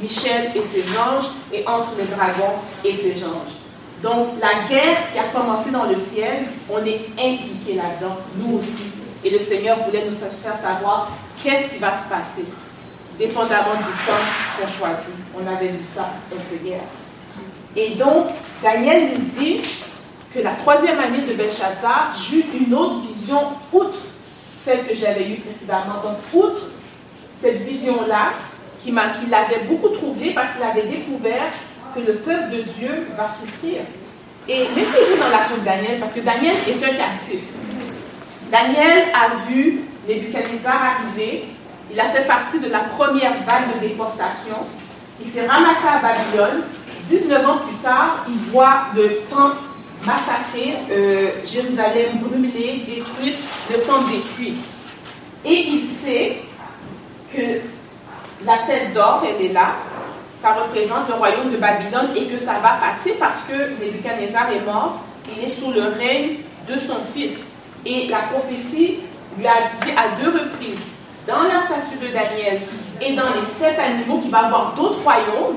[0.00, 3.54] Michel et ses anges et entre les dragons et ses anges.
[4.02, 8.95] Donc, la guerre qui a commencé dans le ciel, on est impliqué là-dedans, nous aussi.
[9.24, 11.10] Et le Seigneur voulait nous faire savoir
[11.42, 12.44] qu'est-ce qui va se passer,
[13.18, 14.24] dépendamment du temps
[14.58, 15.14] qu'on choisit.
[15.34, 16.80] On avait vu ça un peu hier.
[17.74, 18.28] Et donc,
[18.62, 19.60] Daniel nous dit
[20.34, 23.40] que la troisième année de Belshazzar, j'eus une autre vision
[23.72, 23.98] outre
[24.64, 26.02] celle que j'avais eue précédemment.
[26.02, 26.66] Donc, outre
[27.40, 28.32] cette vision-là,
[28.80, 31.50] qui, qui l'avait beaucoup troublé parce qu'il avait découvert
[31.94, 33.80] que le peuple de Dieu va souffrir.
[34.48, 37.40] Et mettez-vous dans la peau de Daniel, parce que Daniel est un captif.
[38.50, 41.44] Daniel a vu Nebuchadnezzar arriver.
[41.92, 44.56] Il a fait partie de la première vague de déportation.
[45.20, 46.62] Il s'est ramassé à Babylone.
[47.08, 49.56] 19 ans plus tard, il voit le temple
[50.04, 53.38] massacré, euh, Jérusalem brûlée, détruite,
[53.70, 54.54] le temple détruit.
[55.44, 56.38] Et il sait
[57.32, 57.60] que
[58.44, 59.76] la tête d'or, elle est là,
[60.34, 64.64] ça représente le royaume de Babylone et que ça va passer parce que Nebuchadnezzar est
[64.64, 65.00] mort,
[65.36, 67.40] il est sous le règne de son fils.
[67.86, 68.98] Et la prophétie
[69.38, 70.80] lui a dit à deux reprises,
[71.26, 72.60] dans la statue de Daniel
[73.00, 75.56] et dans les sept animaux, qu'il va avoir d'autres royaumes.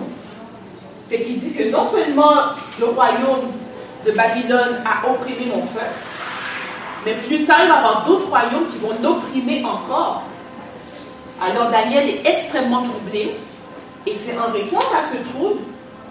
[1.12, 2.34] Et qui dit que non seulement
[2.80, 3.52] le royaume
[4.06, 5.86] de Babylone a opprimé mon peuple,
[7.04, 10.22] mais plus tard, il va y avoir d'autres royaumes qui vont l'opprimer encore.
[11.42, 13.38] Alors Daniel est extrêmement troublé,
[14.06, 15.62] et c'est en réponse à ce trouble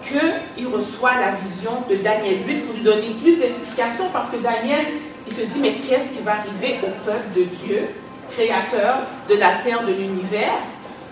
[0.05, 4.85] qu'il reçoit la vision de Daniel 8 pour lui donner plus d'explications, parce que Daniel
[5.29, 7.89] il se dit, mais qu'est-ce qui va arriver au peuple de Dieu,
[8.31, 8.97] créateur
[9.29, 10.53] de la terre, de l'univers?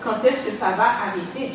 [0.02, 1.52] Quand est-ce que ça va arrêter?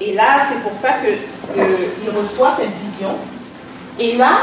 [0.00, 3.16] Et là, c'est pour ça qu'il reçoit cette vision.
[3.98, 4.36] Et là,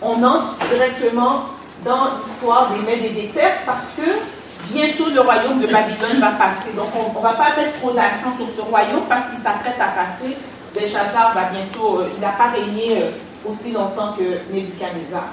[0.00, 1.46] on entre directement
[1.84, 6.30] dans l'histoire des Mèdes et des Perses parce que bientôt le royaume de Babylone va
[6.30, 6.70] passer.
[6.76, 9.88] Donc on ne va pas mettre trop d'accent sur ce royaume parce qu'il s'apprête à
[9.88, 10.36] passer.
[10.74, 13.10] Belshazzar va bientôt, euh, il n'a pas régné euh,
[13.50, 15.24] aussi longtemps que Nebuchadnezzar.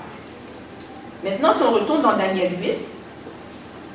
[1.23, 2.71] Maintenant, si on retourne dans Daniel 8,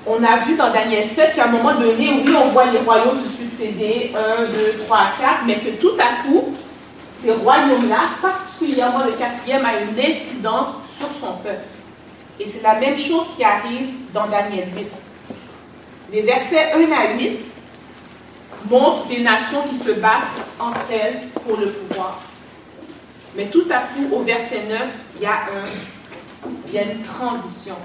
[0.07, 3.19] on a vu dans Daniel 7 qu'à un moment donné, oui, on voit les royaumes
[3.19, 6.55] se succéder, 1, 2, 3, 4, mais que tout à coup,
[7.23, 11.65] ces royaumes-là, particulièrement le quatrième, a une incidence sur son peuple.
[12.39, 14.87] Et c'est la même chose qui arrive dans Daniel 8.
[16.13, 17.39] Les versets 1 à 8
[18.71, 20.23] montrent des nations qui se battent
[20.59, 22.21] entre elles pour le pouvoir.
[23.37, 24.81] Mais tout à coup, au verset 9,
[25.17, 25.94] il y a un
[26.75, 27.77] y a une transition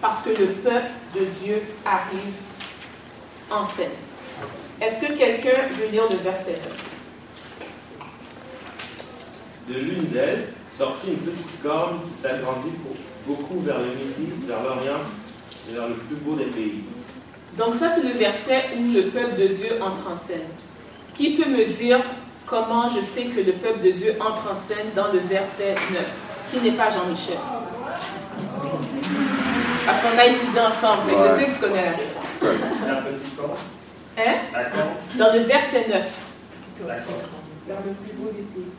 [0.00, 2.34] parce que le peuple de Dieu arrive
[3.50, 3.90] en scène.
[4.80, 6.58] Est-ce que quelqu'un veut lire le verset
[9.68, 12.72] 9 De l'une d'elles sortit une petite corne qui s'agrandit
[13.26, 15.00] beaucoup vers le midi, vers l'Orient
[15.68, 16.84] et vers le plus beau des pays.
[17.56, 20.46] Donc ça, c'est le verset où le peuple de Dieu entre en scène.
[21.14, 21.98] Qui peut me dire
[22.46, 26.04] comment je sais que le peuple de Dieu entre en scène dans le verset 9
[26.52, 27.38] Qui n'est pas Jean-Michel?
[29.86, 33.58] Parce qu'on a étudié ensemble, mais je sais que tu connais la réponse.
[34.18, 34.34] Hein?
[35.16, 36.02] Dans le verset 9.
[36.80, 38.72] Dans le plus beau des pays.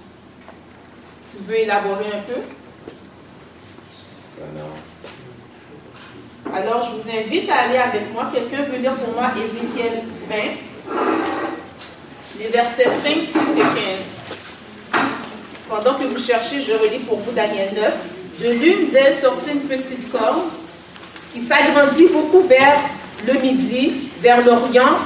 [1.30, 2.42] Tu veux élaborer un peu?
[6.54, 8.30] Alors, je vous invite à aller avec moi.
[8.34, 10.36] Quelqu'un veut lire pour moi Ézéchiel 20,
[12.40, 13.62] les versets 5, 6 et
[14.94, 15.04] 15.
[15.70, 18.19] Pendant que vous cherchez, je relis pour vous Daniel 9.
[18.42, 20.44] De l'une d'elles sortit une petite corne
[21.34, 22.80] qui s'agrandit beaucoup vers
[23.28, 24.98] le midi, vers l'Orient,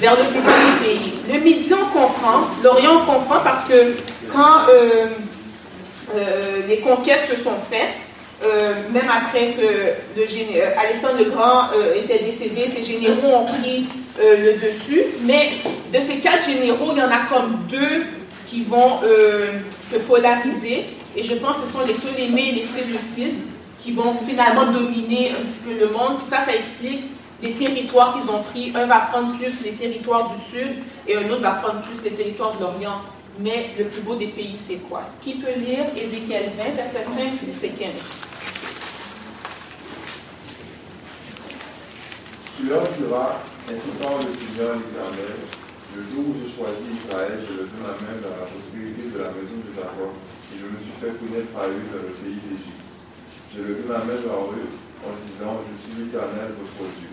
[0.00, 0.40] vers le du
[0.84, 1.14] pays.
[1.32, 3.94] Le midi, on comprend, l'Orient, on comprend parce que
[4.32, 5.06] quand euh,
[6.16, 7.94] euh, les conquêtes se sont faites,
[8.44, 10.24] euh, même après que le
[10.78, 13.86] Alexandre le Grand était décédé, ses généraux ont pris
[14.20, 15.52] le dessus, mais
[15.94, 18.04] de ces quatre généraux, il y en a comme deux
[18.48, 19.60] qui vont euh,
[19.92, 23.40] se polariser, et je pense que ce sont les Ptolémées et les Séleucides
[23.80, 27.04] qui vont finalement dominer un petit peu le monde, ça, ça explique
[27.42, 28.72] les territoires qu'ils ont pris.
[28.74, 32.10] Un va prendre plus les territoires du sud, et un autre va prendre plus les
[32.10, 33.00] territoires de l'Orient.
[33.40, 35.00] Mais le plus beau des pays, c'est quoi?
[35.22, 37.88] Qui peut lire Ézéchiel 20, versets 5, 6 et 15
[42.56, 43.36] Tu leur diras,
[43.70, 45.38] ainsi parle le Seigneur l'Éternel,
[45.98, 49.34] le jour où je choisis Israël, je levé ma main vers la prospérité de la
[49.34, 52.86] maison de Jacob, et je me suis fait connaître à eux dans le pays d'Égypte.
[53.50, 54.70] J'ai levé ma main vers eux
[55.02, 57.10] en disant, je suis l'Éternel, votre Dieu.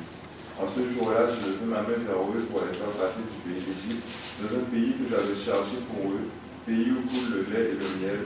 [0.62, 3.58] En ce jour-là, j'ai levé ma main vers eux pour les faire passer du pays
[3.65, 4.06] d'Égypte,
[4.38, 6.30] dans un pays que j'avais chargé pour eux,
[6.69, 8.21] pays où coule le lait et le miel,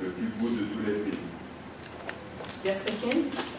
[0.00, 1.28] le plus beau de tous les pays.
[2.64, 3.57] Verset 15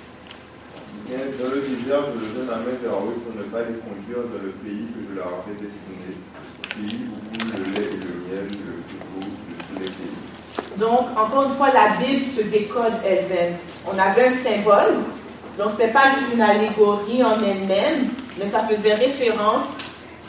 [1.08, 4.44] dans le désert, je levai ma main vers eux pour ne pas les conduire dans
[4.44, 6.12] le pays que je leur avais destiné,
[6.76, 10.78] pays où coule le lait et le miel, le plus de tous les pays.
[10.78, 13.56] Donc, encore une fois, la Bible se décode elle-même.
[13.88, 14.96] On avait un symbole,
[15.58, 19.70] donc ce n'est pas juste une allégorie en elle-même, mais ça faisait référence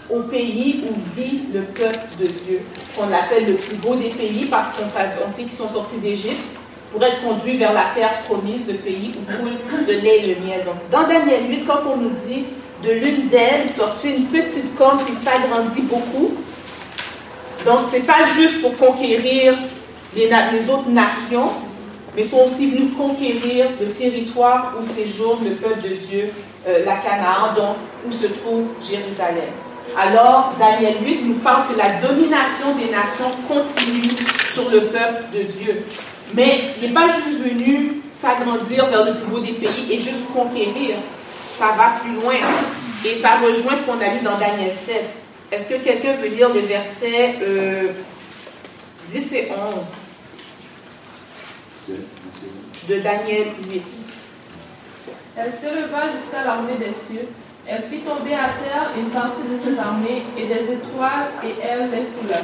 [0.09, 2.61] au pays où vit le peuple de Dieu,
[2.97, 4.87] qu'on appelle le plus beau des pays parce qu'on
[5.29, 6.60] sait qu'ils sont sortis d'Égypte
[6.93, 10.47] pour être conduits vers la terre promise, le pays où coule le lait et le
[10.47, 10.65] miel.
[10.65, 12.45] Donc, dans Daniel 8, quand on nous dit
[12.85, 16.35] de l'une d'elles sortit une petite corne qui s'agrandit beaucoup,
[17.65, 19.55] donc c'est pas juste pour conquérir
[20.17, 21.51] les, les, autres nations,
[22.17, 26.33] mais sont aussi venus conquérir le territoire où séjourne le peuple de Dieu,
[26.67, 27.77] euh, la Canaan, donc
[28.07, 29.53] où se trouve Jérusalem.
[29.99, 34.15] Alors, Daniel 8 nous parle que la domination des nations continue
[34.53, 35.85] sur le peuple de Dieu.
[36.35, 40.31] Mais il n'est pas juste venu s'agrandir vers le plus beau des pays et juste
[40.33, 40.97] conquérir.
[41.59, 42.35] Ça va plus loin.
[43.05, 45.17] Et ça rejoint ce qu'on a lu dans Daniel 7.
[45.51, 47.37] Est-ce que quelqu'un veut lire les versets
[49.09, 49.49] 10 et
[51.89, 51.99] 11
[52.89, 53.83] de Daniel 8
[55.37, 57.27] Elle s'éleva jusqu'à l'armée des cieux.
[57.67, 61.91] Elle fit tomber à terre une partie de cette armée et des étoiles, et elle
[61.91, 62.41] les foula.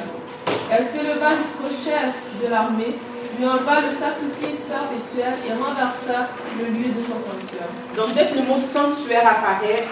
[0.71, 2.95] Elle s'éleva jusqu'au chef de l'armée
[3.39, 7.69] lui enleva le sacrifice perpétuel et renversa le lieu de son sanctuaire.
[7.97, 9.85] Donc, dès que le mot sanctuaire apparaît,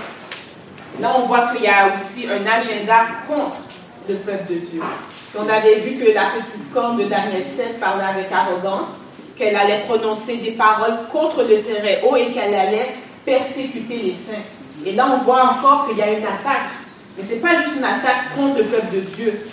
[1.00, 3.58] là, on voit qu'il y a aussi un agenda contre
[4.08, 4.82] le peuple de Dieu.
[5.36, 8.86] On avait vu que la petite corne de Daniel 7 parlait avec arrogance,
[9.36, 14.42] qu'elle allait prononcer des paroles contre le terrain haut et qu'elle allait persécuter les saints.
[14.86, 16.70] Et là, on voit encore qu'il y a une attaque.
[17.16, 19.46] Mais ce n'est pas juste une attaque contre le peuple de Dieu,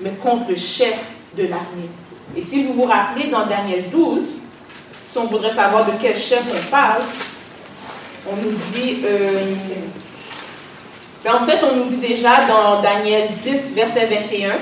[0.00, 0.98] mais contre le chef
[1.36, 1.90] de l'armée.
[2.36, 4.22] Et si vous vous rappelez, dans Daniel 12,
[5.06, 7.02] si on voudrait savoir de quel chef on parle,
[8.30, 9.54] on nous dit, euh,
[11.22, 14.54] ben, en fait, on nous dit déjà dans Daniel 10, verset 21,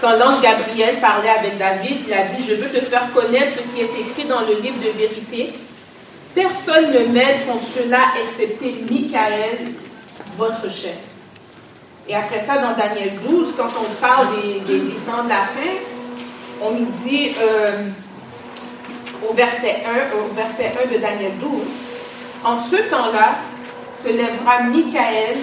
[0.00, 3.74] quand l'ange Gabriel parlait avec David, il a dit, je veux te faire connaître ce
[3.74, 5.52] qui est écrit dans le livre de vérité.
[6.34, 9.72] Personne ne m'aide contre cela excepté Michael,
[10.36, 10.96] votre chef.
[12.06, 14.26] Et après ça, dans Daniel 12, quand on parle
[14.66, 14.74] des
[15.06, 15.93] temps de la fin,
[16.64, 17.88] on nous dit euh,
[19.28, 21.50] au, verset 1, au verset 1 de Daniel 12,
[22.44, 23.36] En ce temps-là
[24.02, 25.38] se lèvera Michael,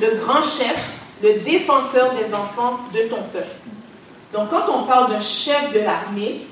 [0.00, 3.56] le grand chef, le défenseur des enfants de ton peuple.
[4.32, 6.42] Donc quand on parle d'un chef de l'armée,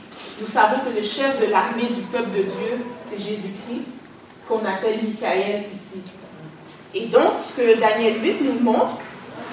[0.40, 3.82] nous savons que le chef de l'armée du peuple de Dieu, c'est Jésus-Christ,
[4.48, 6.02] qu'on appelle Michael ici.
[6.94, 8.98] Et donc, ce que Daniel 8 nous montre,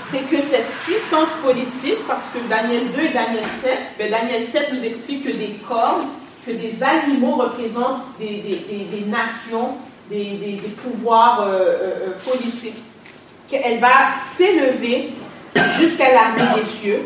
[0.09, 4.73] c'est que cette puissance politique, parce que Daniel 2 et Daniel 7, ben Daniel 7
[4.73, 6.05] nous explique que des cornes,
[6.45, 9.75] que des animaux représentent des, nations,
[10.09, 12.81] des, pouvoirs euh, euh, euh, politiques,
[13.49, 15.09] qu'elle va s'élever
[15.79, 17.01] jusqu'à l'armée des cieux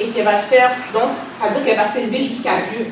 [0.00, 2.86] et qu'elle va faire, donc, ça veut dire qu'elle va s'élever jusqu'à Dieu.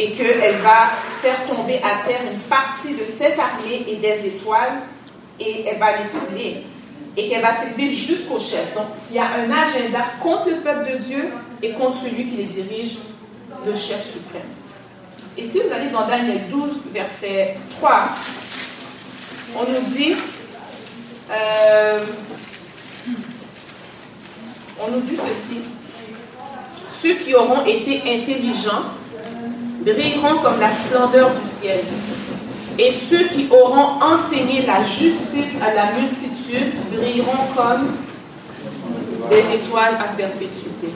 [0.00, 4.78] Et qu'elle va faire tomber à terre une partie de cette armée et des étoiles
[5.40, 6.62] et elle va les fouler
[7.16, 8.74] et qu'elle va s'élever jusqu'au chef.
[8.74, 11.28] Donc, il y a un agenda contre le peuple de Dieu
[11.62, 12.98] et contre celui qui les dirige,
[13.66, 14.42] le chef suprême.
[15.36, 18.08] Et si vous allez dans Daniel 12, verset 3,
[19.56, 20.14] on nous dit,
[21.30, 22.00] euh,
[24.80, 25.60] on nous dit ceci,
[27.02, 28.84] ceux qui auront été intelligents
[29.80, 31.80] brilleront comme la splendeur du ciel
[32.78, 36.37] et ceux qui auront enseigné la justice à la multitude
[36.92, 37.96] brilleront comme
[39.30, 40.88] des étoiles à perpétuité.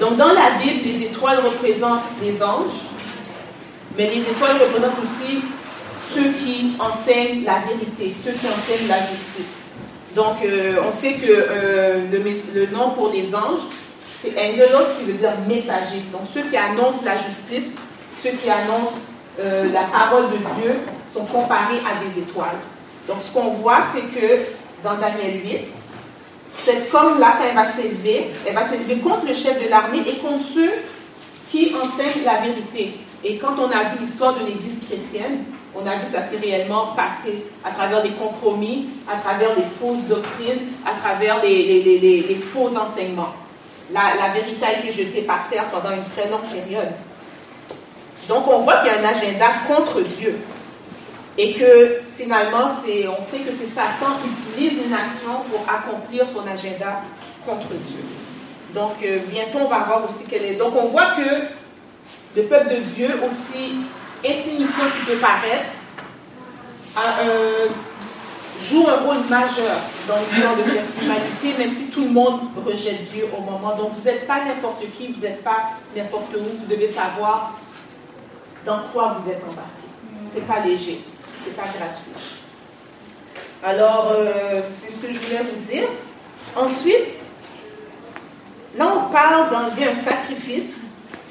[0.00, 2.82] Donc dans la Bible, les étoiles représentent les anges,
[3.96, 5.42] mais les étoiles représentent aussi
[6.14, 9.62] ceux qui enseignent la vérité, ceux qui enseignent la justice.
[10.14, 13.62] Donc, euh, on sait que euh, le, nom pour les anges,
[14.20, 16.02] c'est angelos qui veut dire messager.
[16.12, 17.74] Donc, ceux qui annoncent la justice,
[18.22, 18.98] ceux qui annoncent
[19.40, 20.74] euh, la parole de Dieu
[21.14, 22.58] sont comparés à des étoiles.
[23.08, 24.42] Donc, ce qu'on voit, c'est que
[24.82, 25.60] dans Daniel 8,
[26.64, 30.18] cette corne-là, quand elle va s'élever, elle va s'élever contre le chef de l'armée et
[30.18, 30.70] contre ceux
[31.50, 32.94] qui enseignent la vérité.
[33.24, 36.36] Et quand on a vu l'histoire de l'Église chrétienne, on a vu que ça s'est
[36.36, 42.76] réellement passé à travers des compromis, à travers des fausses doctrines, à travers les, faux
[42.76, 43.32] enseignements.
[43.92, 46.92] La, la, vérité a été jetée par terre pendant une très longue période.
[48.28, 50.38] Donc on voit qu'il y a un agenda contre Dieu.
[51.38, 56.46] Et que finalement, on sait que c'est Satan qui utilise les nations pour accomplir son
[56.46, 57.00] agenda
[57.46, 58.04] contre Dieu.
[58.74, 60.54] Donc euh, bientôt, on va voir aussi quelle est.
[60.54, 63.76] Donc on voit que le peuple de Dieu, aussi
[64.24, 65.66] insignifiant qu'il peut paraître,
[68.62, 69.76] joue un rôle majeur
[70.08, 73.76] dans l'histoire de cette humanité, même si tout le monde rejette Dieu au moment.
[73.76, 77.58] Donc vous n'êtes pas n'importe qui, vous n'êtes pas n'importe où, vous devez savoir
[78.64, 79.82] dans quoi vous êtes embarqué.
[80.32, 81.00] C'est pas léger,
[81.44, 82.12] c'est pas gratuit.
[83.64, 85.88] Alors, euh, c'est ce que je voulais vous dire.
[86.56, 87.12] Ensuite,
[88.76, 90.74] là, on parle d'enlever un sacrifice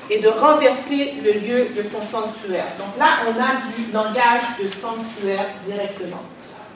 [0.09, 2.67] et de renverser le lieu de son sanctuaire.
[2.77, 6.23] Donc là, on a du langage de sanctuaire directement.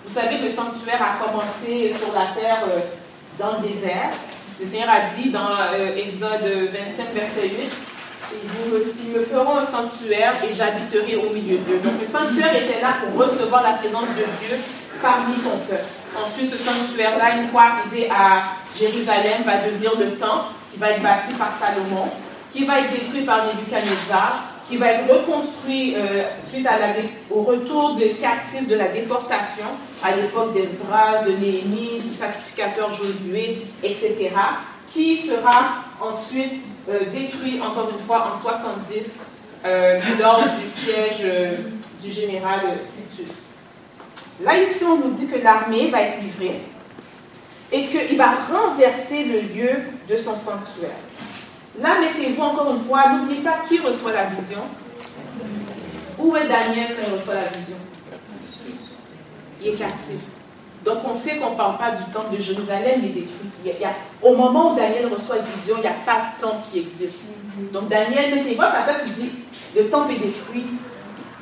[0.05, 2.79] Vous savez que le sanctuaire a commencé sur la terre euh,
[3.39, 4.11] dans le désert.
[4.59, 5.39] Le Seigneur a dit dans
[5.73, 7.71] euh, Exode 25, verset 8,
[8.31, 11.79] ils me, feront un sanctuaire et j'habiterai au milieu d'eux.
[11.83, 14.57] Donc le sanctuaire était là pour recevoir la présence de Dieu
[15.01, 15.83] parmi son peuple.
[16.15, 21.01] Ensuite, ce sanctuaire-là, une fois arrivé à Jérusalem, va devenir le temple qui va être
[21.01, 22.09] bâti par Salomon
[22.55, 26.67] qui va être détruit par Nebuchadnezzar, qui va être reconstruit euh, suite
[27.29, 29.65] au retour des captifs de la déportation
[30.01, 34.31] à l'époque d'Esdras, de Néhémie, du sacrificateur Josué, etc.,
[34.95, 39.19] qui sera ensuite euh, détruit encore une fois en 70
[39.65, 41.25] euh, lors du siège
[42.01, 43.33] du général Titus.
[44.41, 46.61] Là, ici, on nous dit que l'armée va être livrée
[47.71, 49.71] et qu'il va renverser le lieu
[50.09, 50.91] de son sanctuaire.
[51.81, 54.59] Là, mettez-vous encore une fois, n'oubliez pas qui reçoit la vision.
[56.17, 57.75] Où est Daniel il reçoit la vision?
[59.61, 60.19] Il est captif.
[60.85, 63.85] Donc on sait qu'on ne parle pas du temple de Jérusalem, il est détruit.
[64.21, 67.23] au moment où Daniel reçoit la vision, il n'y a pas de temple qui existe.
[67.73, 69.31] Donc Daniel, mettez-vous, ça passe, il dit,
[69.75, 70.65] le temple est détruit.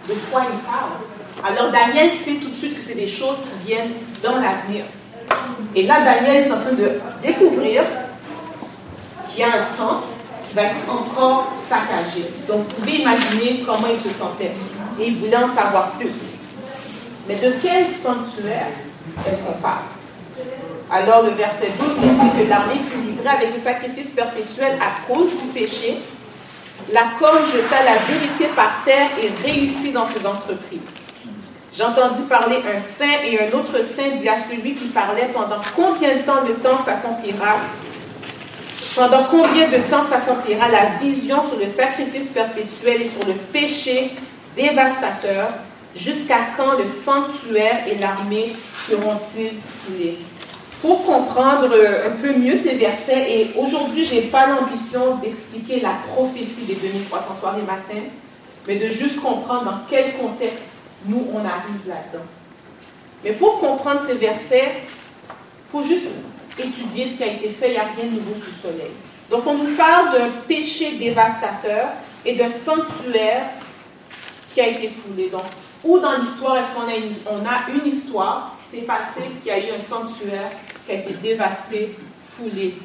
[0.07, 3.67] De quoi il parle Alors Daniel sait tout de suite que c'est des choses qui
[3.67, 4.85] viennent dans l'avenir.
[5.75, 7.83] Et là, Daniel est en train de découvrir
[9.29, 10.07] qu'il y a un temple
[10.53, 12.27] va être encore saccagé.
[12.47, 14.51] Donc, vous pouvez imaginer comment il se sentait.
[14.99, 16.11] Et il voulait en savoir plus.
[17.27, 18.67] Mais de quel sanctuaire
[19.27, 19.83] est-ce qu'on parle
[20.91, 25.11] Alors, le verset 12 nous dit que l'armée fut livrée avec le sacrifice perpétuel à
[25.11, 25.97] cause du péché.
[26.91, 30.95] La corne jeta la vérité par terre et réussit dans ses entreprises.
[31.77, 36.15] J'entendis parler un saint et un autre saint dit à celui qui parlait pendant combien
[36.15, 37.55] de temps de temps s'accomplira?
[38.95, 44.11] Pendant combien de temps s'accomplira la vision sur le sacrifice perpétuel et sur le péché
[44.55, 45.47] dévastateur?
[45.95, 48.53] Jusqu'à quand le sanctuaire et l'armée
[48.87, 50.17] seront-ils foulés?
[50.81, 51.69] Pour comprendre
[52.05, 56.75] un peu mieux ces versets, et aujourd'hui, je n'ai pas l'ambition d'expliquer la prophétie des
[56.75, 58.01] 2300 soirées matin,
[58.67, 60.71] mais de juste comprendre dans quel contexte
[61.05, 62.25] nous, on arrive là-dedans.
[63.23, 64.73] Mais pour comprendre ces versets,
[65.29, 66.07] il faut juste
[66.57, 68.91] étudier ce qui a été fait, il n'y a rien de nouveau sous le soleil.
[69.29, 71.87] Donc on nous parle d'un péché dévastateur
[72.25, 73.45] et d'un sanctuaire
[74.53, 75.29] qui a été foulé.
[75.29, 75.43] Donc,
[75.83, 79.75] où dans l'histoire est-ce qu'on a une, histoire qui s'est passée, qu'il y a eu
[79.75, 80.51] un sanctuaire
[80.85, 82.75] qui a été dévasté, foulé,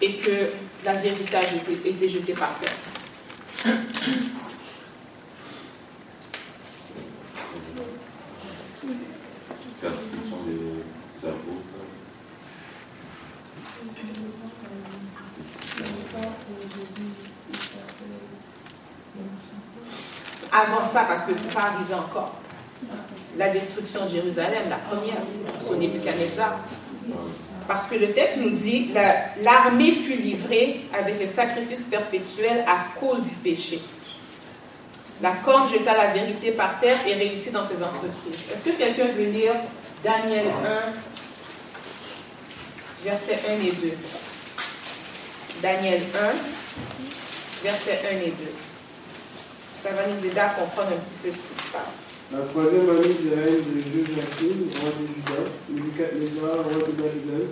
[0.00, 0.48] et que
[0.84, 1.40] la vérité a
[1.88, 3.76] été jetée par terre?
[20.60, 22.34] Avant ça, parce que ce n'est pas arrivé encore.
[23.38, 25.16] La destruction de Jérusalem, la première,
[25.62, 26.58] son Nebuchadnezzar.
[27.66, 28.90] Parce que le texte nous dit
[29.42, 33.80] l'armée fut livrée avec le sacrifice perpétuel à cause du péché.
[35.22, 38.40] La corne jeta la vérité par terre et réussit dans ses entreprises.
[38.52, 39.54] Est-ce que quelqu'un veut lire
[40.02, 40.46] Daniel
[43.04, 43.96] 1, versets 1 et 2
[45.62, 48.34] Daniel 1, versets 1 et 2.
[49.82, 52.04] Ça va nous aider à comprendre un petit peu ce qui se passe.
[52.30, 55.40] La troisième année du règne de Joachim, roi de Juda,
[55.72, 57.48] Nebuchadnezzar, roi de Babylone,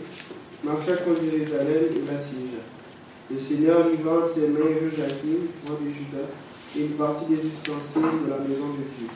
[0.62, 2.60] marcha contre Jérusalem et l'assiégea.
[3.32, 6.28] Le Seigneur livra entre ses mains Joachim, roi de Juda,
[6.76, 9.08] et une partie des ustensiles de la maison de Dieu.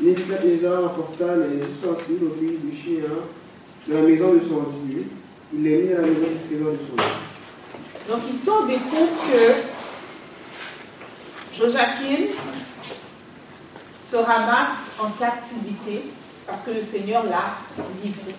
[0.00, 3.04] Nebuchadnezzar apporta les ustensiles au pays du chien
[3.86, 5.04] de la maison de son Dieu.
[5.52, 7.20] Il les mit à la maison du trésor de son Dieu.
[8.08, 9.79] Donc ici, on découvre que
[11.60, 12.28] Joachim
[14.10, 16.10] se ramasse en captivité
[16.46, 17.58] parce que le Seigneur l'a
[18.02, 18.34] livré.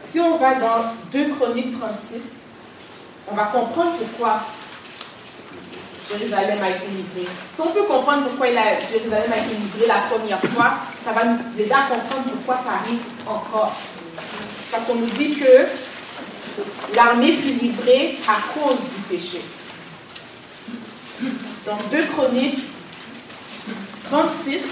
[0.00, 2.20] Si on va dans 2 Chroniques 36,
[3.30, 4.40] on va comprendre pourquoi
[6.10, 7.30] Jérusalem a été livré.
[7.54, 8.48] Si on peut comprendre pourquoi
[8.90, 10.72] Jérusalem a été livré la première fois,
[11.04, 13.74] ça va nous aider à comprendre pourquoi ça arrive encore.
[14.72, 15.66] Parce qu'on nous dit que
[16.96, 19.40] l'armée fut livrée à cause du péché.
[21.66, 22.62] Dans 2 Chroniques
[24.04, 24.62] 36,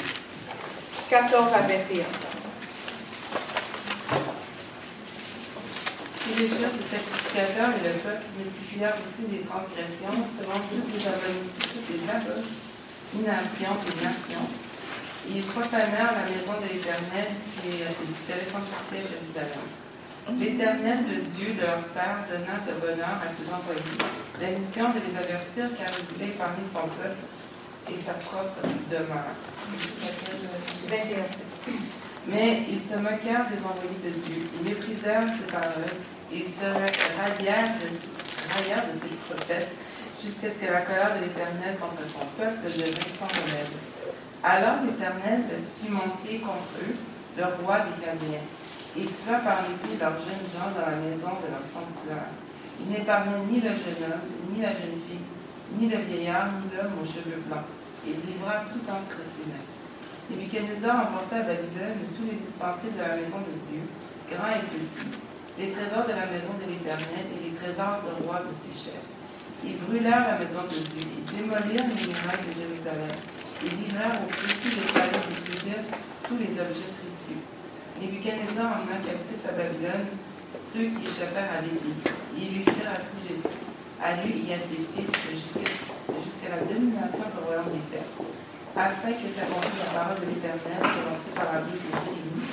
[1.11, 2.05] 14 à 21.
[6.21, 11.03] Puis les chefs des sacrificateurs et le peuple multiplièrent aussi les transgressions selon toutes les
[11.91, 14.47] les abominations des nations.
[15.29, 17.27] Ils profanèrent la maison de l'Éternel
[17.61, 19.86] qui avait sanctifié Jérusalem.
[20.35, 24.99] L'Éternel, le Dieu de leur père, donna de bonheur à ses employés la mission de
[24.99, 27.23] les avertir car il voulait parmi son peuple
[27.87, 28.59] et sa propre
[28.91, 29.33] demeure.
[30.91, 31.23] 21.
[32.27, 34.51] Mais ils se moquèrent des envoyés de Dieu.
[34.59, 35.95] Ils méprisèrent ses paroles
[36.35, 37.87] et ils se raillèrent de,
[38.99, 39.71] ses prophètes
[40.21, 43.73] jusqu'à ce que la colère de l'Éternel contre son peuple devienne sans remède.
[44.43, 45.47] Alors l'Éternel
[45.79, 46.97] fit monter contre eux
[47.39, 48.43] le roi des Chaldéens
[48.97, 52.33] et tua par l'épée leurs jeunes gens dans la maison de leur sanctuaire.
[52.81, 55.29] Il n'épargna ni le jeune homme, ni la jeune fille,
[55.77, 57.69] ni le vieillard, ni l'homme aux cheveux blancs,
[58.09, 59.69] et livra tout entre ses mains.
[60.33, 63.85] Nebuchadnezzar emporta à Babylone tous les ustensiles de la maison de Dieu,
[64.33, 65.13] grands et petits,
[65.61, 69.09] les trésors de la maison de l'Éternel et les trésors du roi de ses chefs.
[69.65, 73.17] Ils brûlèrent la maison de Dieu, ils démolirent les murailles de Jérusalem,
[73.65, 75.79] ils livrèrent au feu tous les palais de plaisir,
[76.29, 76.93] tous les objets
[77.97, 78.13] précieux.
[78.13, 80.07] Nebuchadnezzar emmena captif à Babylone
[80.73, 81.97] ceux qui échappèrent à l'épée.
[82.37, 83.57] Ils lui firent assujettis,
[84.03, 87.97] à lui et à ses fils, jusqu'à la domination du royaume des
[88.77, 92.45] afin que s'accomplisse la parole de l'Éternel prononcée par la bouche de Jérémie,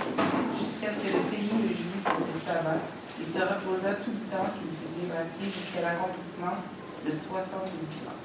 [0.56, 2.80] jusqu'à ce que le pays ne jouit de ses sabbats.
[3.20, 6.64] Il se reposa tout le temps qu'il fut dévasté jusqu'à l'accomplissement
[7.04, 7.68] de 70
[8.08, 8.20] ans.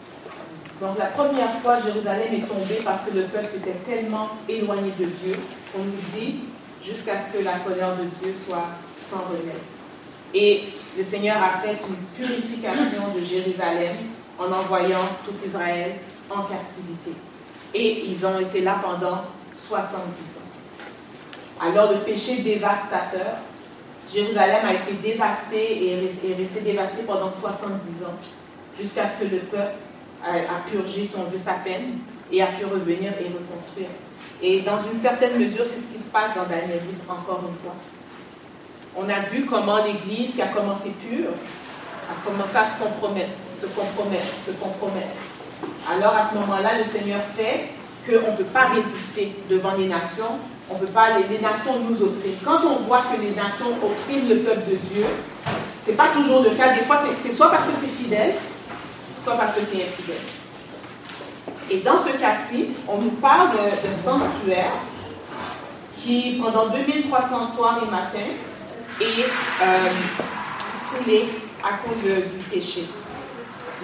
[0.79, 5.07] Donc la première fois, Jérusalem est tombée parce que le peuple s'était tellement éloigné de
[5.07, 5.35] Dieu.
[5.75, 6.39] On nous dit
[6.85, 8.69] jusqu'à ce que la colère de Dieu soit
[9.09, 9.63] sans remède.
[10.35, 10.65] Et
[10.97, 13.97] le Seigneur a fait une purification de Jérusalem
[14.39, 15.95] en envoyant tout Israël
[16.31, 17.13] en captivité.
[17.75, 19.23] Et ils ont été là pendant
[19.55, 20.49] 70 ans.
[21.61, 23.37] Alors le péché dévastateur,
[24.13, 28.17] Jérusalem a été dévasté et est resté dévasté pendant 70 ans,
[28.81, 29.75] jusqu'à ce que le peuple
[30.25, 31.99] a, purgé son juste à peine
[32.33, 33.89] et a pu revenir et reconstruire.
[34.43, 37.75] Et dans une certaine mesure, c'est ce qui se passe dans Daniel encore une fois
[38.99, 41.31] on a vu comment l'Église qui a commencé pure
[42.11, 45.13] a commencé à se compromettre, se compromettre, se compromettre.
[45.91, 47.69] Alors à ce moment-là, le Seigneur fait
[48.07, 52.03] qu'on ne peut pas résister devant les nations, on peut pas, les, les, nations nous
[52.03, 52.39] oppriment.
[52.45, 55.05] Quand on voit que les nations oppriment le peuple de Dieu,
[55.85, 56.75] ce n'est pas toujours le cas.
[56.75, 58.33] Des fois, c'est soit parce que tu es fidèle,
[59.23, 60.38] soit parce que tu es infidèle.
[61.71, 64.73] Et dans ce cas-ci, on nous parle d'un sanctuaire
[66.01, 68.33] qui, pendant 2300 soirs et matins,
[69.01, 69.91] euh,
[70.83, 71.29] foulé
[71.63, 72.87] à cause du péché.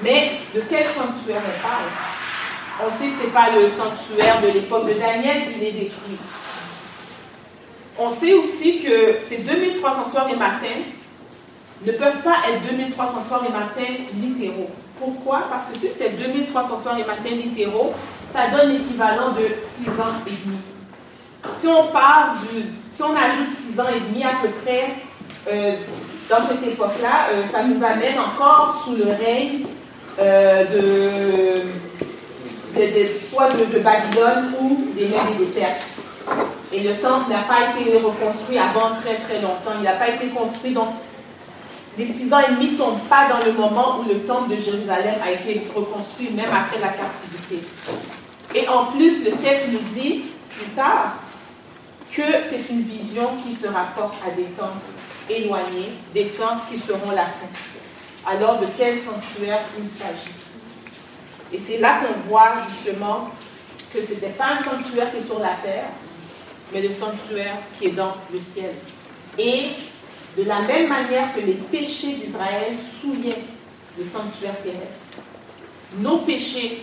[0.02, 2.86] Mais de quel sanctuaire on parle?
[2.86, 6.16] On sait que ce n'est pas le sanctuaire de l'époque de Daniel, il est détruit.
[7.98, 10.82] On sait aussi que ces 2300 soirs et matins
[11.86, 14.70] ne peuvent pas être 2300 soirs et matins littéraux.
[14.98, 15.44] Pourquoi?
[15.50, 17.92] Parce que si c'était 2300 soirs et matins littéraux,
[18.32, 19.46] ça donne l'équivalent de
[19.82, 20.58] 6 ans et demi.
[21.56, 24.94] Si on parle du, si on ajoute 6 ans et demi à peu près,
[25.48, 25.76] euh,
[26.28, 29.66] dans cette époque-là, euh, ça nous amène encore sous le règne
[30.18, 31.62] euh, de,
[33.30, 35.98] soit de, Babylone ou des Mèdes et des Perses.
[36.72, 39.76] Et le temple n'a pas été reconstruit avant très très longtemps.
[39.78, 40.72] Il n'a pas été construit.
[40.72, 40.88] Donc,
[41.96, 44.60] les six ans et demi ne tombent pas dans le moment où le temple de
[44.60, 47.60] Jérusalem a été reconstruit, même après la captivité.
[48.54, 51.14] Et en plus, le texte nous dit plus tard
[52.12, 54.74] que c'est une vision qui se rapporte à des temps
[55.28, 57.48] éloignés, des temps qui seront la fin.
[58.26, 60.34] Alors de quel sanctuaire il s'agit?
[61.52, 63.30] Et c'est là qu'on voit justement
[63.92, 65.86] que ce n'était pas un sanctuaire qui est sur la terre,
[66.72, 68.72] mais le sanctuaire qui est dans le ciel.
[69.38, 69.70] Et
[70.36, 73.42] de la même manière que les péchés d'Israël souillaient
[73.98, 75.22] le sanctuaire terrestre,
[75.98, 76.82] nos péchés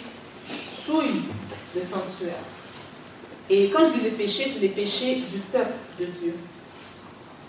[0.86, 1.24] souillent
[1.76, 2.43] le sanctuaire.
[3.49, 6.34] Et quand je dis les péchés, c'est les péchés du peuple de Dieu.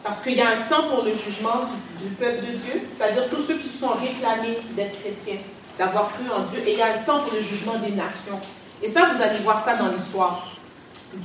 [0.02, 1.68] Parce qu'il y a un temps pour le jugement
[2.00, 5.38] du, peuple de Dieu, c'est-à-dire tous ceux qui se sont réclamés d'être chrétiens,
[5.78, 8.40] d'avoir cru en Dieu, et il y a un temps pour le jugement des nations.
[8.82, 10.48] Et ça, vous allez voir ça dans l'histoire.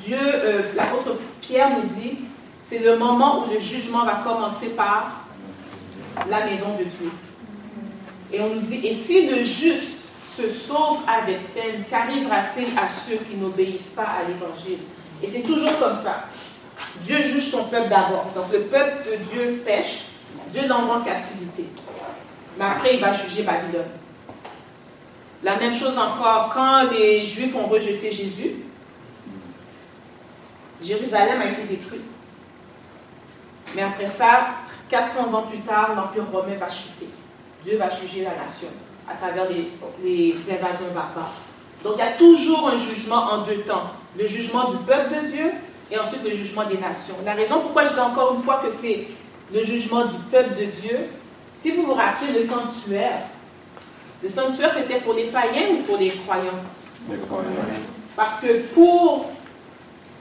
[0.06, 2.20] Dieu, euh, l'apôtre Pierre nous dit,
[2.68, 5.26] c'est le moment où le jugement va commencer par
[6.30, 7.12] la maison de Dieu.
[8.34, 9.96] Et on nous dit, et si le juste
[10.36, 14.80] se sauve avec peine, qu'arrivera-t-il à ceux qui n'obéissent pas à l'évangile?
[15.24, 16.26] Et c'est toujours comme ça.
[17.04, 18.32] Dieu juge son peuple d'abord.
[18.36, 20.06] Donc le peuple de Dieu pêche,
[20.52, 21.66] Dieu l'envoie en captivité.
[22.60, 23.86] Mais après, il va juger Babylone.
[25.44, 28.56] La même chose encore, quand les Juifs ont rejeté Jésus,
[30.84, 32.17] Jérusalem a été détruite.
[33.76, 34.50] Mais après ça,
[34.90, 37.08] 400 ans plus tard, l'Empire romain va chuter.
[37.64, 38.70] Dieu va juger la nation
[39.10, 39.72] à travers les,
[40.04, 41.34] les invasions barbares.
[41.84, 43.92] Donc il y a toujours un jugement en deux temps.
[44.18, 45.52] Le jugement du peuple de Dieu
[45.92, 47.16] et ensuite le jugement des nations.
[47.26, 49.08] La raison pourquoi je dis encore une fois que c'est
[49.54, 50.98] le jugement du peuple de Dieu,
[51.54, 53.24] si vous vous rappelez le sanctuaire,
[54.22, 56.52] le sanctuaire c'était pour les païens ou pour les croyants
[58.16, 59.30] Parce que pour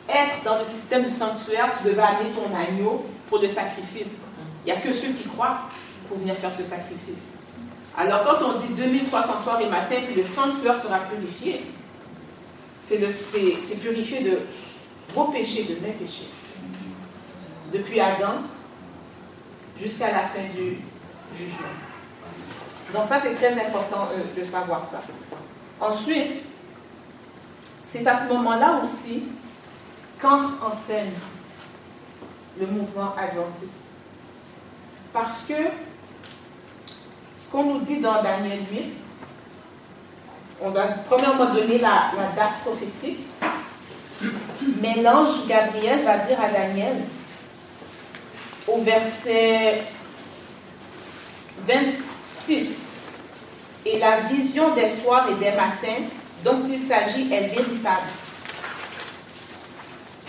[0.08, 4.18] être dans le système du sanctuaire, tu devais amener ton agneau pour le sacrifice.
[4.64, 5.60] Il n'y a que ceux qui croient
[6.08, 7.26] pour venir faire ce sacrifice.
[7.96, 11.64] Alors quand on dit 2300 soirs et matin, puis le sanctuaire sera purifié,
[12.80, 14.38] c'est purifié de
[15.14, 16.28] vos péchés, de mes péchés.
[17.72, 18.42] Depuis Adam
[19.80, 20.78] jusqu'à la fin du
[21.36, 21.66] jugement.
[22.94, 25.02] Donc ça, c'est très important euh, de savoir ça.
[25.80, 26.40] Ensuite,
[27.92, 29.24] c'est à ce moment-là aussi
[30.20, 31.10] qu'entre en scène
[32.60, 33.84] le mouvement adventiste.
[35.12, 35.54] Parce que
[37.38, 38.92] ce qu'on nous dit dans Daniel 8,
[40.62, 43.20] on va premièrement donner la, la date prophétique,
[44.80, 46.96] mais l'ange Gabriel va dire à Daniel,
[48.66, 49.82] au verset
[51.66, 52.86] 26,
[53.84, 56.04] et la vision des soirs et des matins
[56.44, 58.06] dont il s'agit est véritable.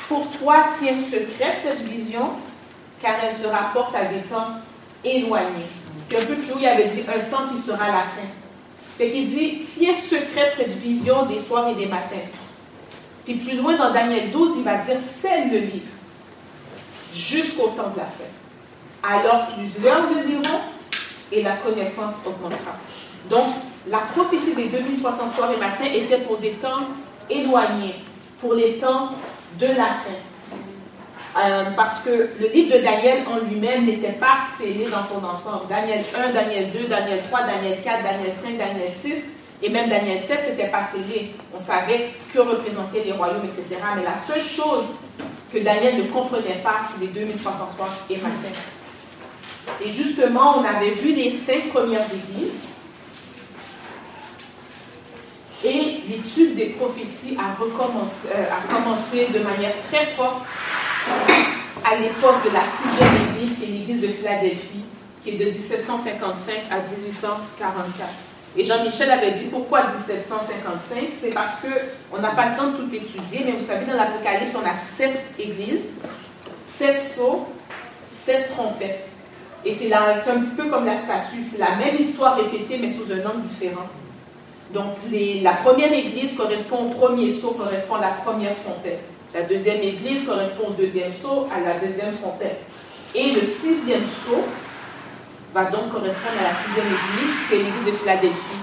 [0.07, 2.31] Pour toi tient secrète cette vision,
[3.01, 4.55] car elle se rapporte à des temps
[5.03, 5.65] éloignés.
[6.11, 8.27] Un peu plus il avait dit un temps qui sera la fin.
[8.97, 12.15] Fait qu'il dit, tiens secrète cette vision des soirs et des matins.
[13.25, 15.91] Puis plus loin dans Daniel 12, il va dire scelle le livre
[17.13, 18.23] jusqu'au temps de la fin.
[19.03, 20.59] Alors plusieurs le liront
[21.31, 22.73] et la connaissance augmentera.
[23.29, 23.45] Donc,
[23.89, 26.87] la prophétie des 2300 soirs et matins était pour des temps
[27.29, 27.95] éloignés,
[28.39, 29.11] pour les temps
[29.59, 30.17] de la fin.
[31.39, 35.67] Euh, parce que le livre de Daniel en lui-même n'était pas scellé dans son ensemble.
[35.69, 39.23] Daniel 1, Daniel 2, Daniel 3, Daniel 4, Daniel 5, Daniel 6
[39.61, 41.33] et même Daniel 7, c'était pas scellé.
[41.55, 43.81] On savait que représentaient les royaumes, etc.
[43.95, 44.85] Mais la seule chose
[45.53, 48.33] que Daniel ne comprenait pas, c'est les 2300 soirs et matins.
[49.83, 52.67] Et justement, on avait vu les cinq premières églises.
[55.63, 60.45] Et l'étude des prophéties euh, a commencé de manière très forte
[61.83, 64.83] à l'époque de la sixième église, qui l'église de Philadelphie,
[65.23, 68.09] qui est de 1755 à 1844.
[68.57, 72.95] Et Jean-Michel avait dit pourquoi 1755 C'est parce qu'on n'a pas le temps de tout
[72.95, 75.91] étudier, mais vous savez, dans l'Apocalypse, on a sept églises,
[76.65, 77.47] sept sceaux,
[78.09, 79.07] sept trompettes.
[79.65, 83.11] Et c'est un petit peu comme la statue, c'est la même histoire répétée, mais sous
[83.11, 83.87] un nom différent.
[84.73, 84.95] Donc
[85.41, 89.01] la première église correspond au premier sceau, correspond à la première trompette.
[89.33, 92.59] La deuxième église correspond au deuxième sceau, à la deuxième trompette.
[93.15, 94.43] Et le sixième sceau
[95.53, 98.61] va donc correspondre à la sixième église, qui est l'église de Philadelphie.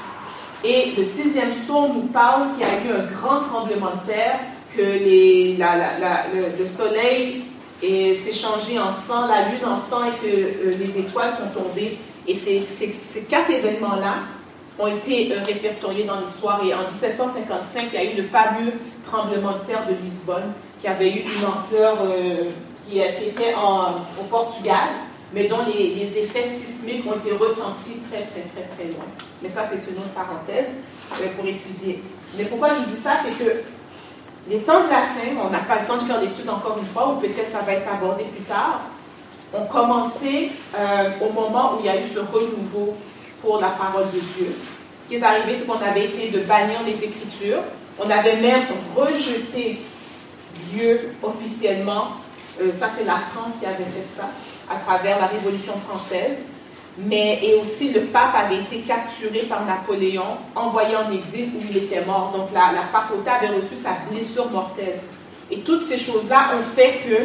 [0.64, 4.40] Et le sixième sceau nous parle qu'il y a eu un grand tremblement de terre,
[4.76, 7.44] que le, soleil
[7.80, 11.98] s'est changé en sang, la lune en sang et que euh, les étoiles sont tombées.
[12.26, 14.14] Et ces, ces, quatre événements-là
[14.78, 16.60] ont été euh, répertoriés dans l'histoire.
[16.64, 18.72] Et en 1755, il y a eu le fameux
[19.04, 22.50] tremblement de terre de Lisbonne, qui avait eu une ampleur euh,
[22.88, 24.88] qui, était en, au Portugal
[25.32, 29.04] mais dont les, effets sismiques ont été ressentis très, très, très, très loin.
[29.42, 30.74] Mais ça, c'est une autre parenthèse
[31.20, 32.00] euh, pour étudier.
[32.38, 33.50] Mais pourquoi je dis ça, c'est que
[34.48, 36.86] les temps de la fin, on n'a pas le temps de faire l'étude encore une
[36.86, 38.82] fois, ou peut-être ça va être abordé plus tard,
[39.52, 40.52] ont commencé
[41.20, 42.94] au moment où il y a eu ce renouveau
[43.60, 44.54] la parole de Dieu.
[45.02, 47.62] ce qui est arrivé, c'est qu'on avait essayé de bannir les Écritures.
[47.98, 48.64] On avait même
[48.96, 49.80] rejeté
[50.72, 52.08] Dieu officiellement.
[52.60, 54.30] Euh, ça, c'est la France qui avait fait ça
[54.70, 56.46] à travers la Révolution française.
[56.96, 61.76] Mais, et aussi, le pape avait été capturé par Napoléon, envoyé en exil où il
[61.76, 62.32] était mort.
[62.36, 65.00] Donc, la, la papauté avait reçu sa blessure mortelle.
[65.50, 67.24] Et toutes ces choses-là ont fait que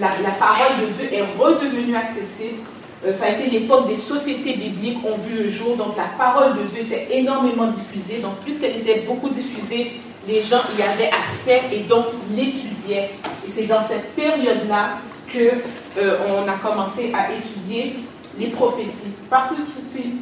[0.00, 0.08] la,
[0.38, 2.60] parole de Dieu est redevenue accessible.
[3.04, 5.76] Euh, ça a été l'époque des sociétés bibliques ont vu le jour.
[5.76, 8.18] Donc, la parole de Dieu était énormément diffusée.
[8.18, 13.10] Donc, puisqu'elle était beaucoup diffusée, les gens y avaient accès et donc l'étudiaient.
[13.46, 14.98] Et c'est dans cette période-là
[15.32, 17.96] qu'on euh, a commencé à étudier
[18.38, 19.12] les prophéties,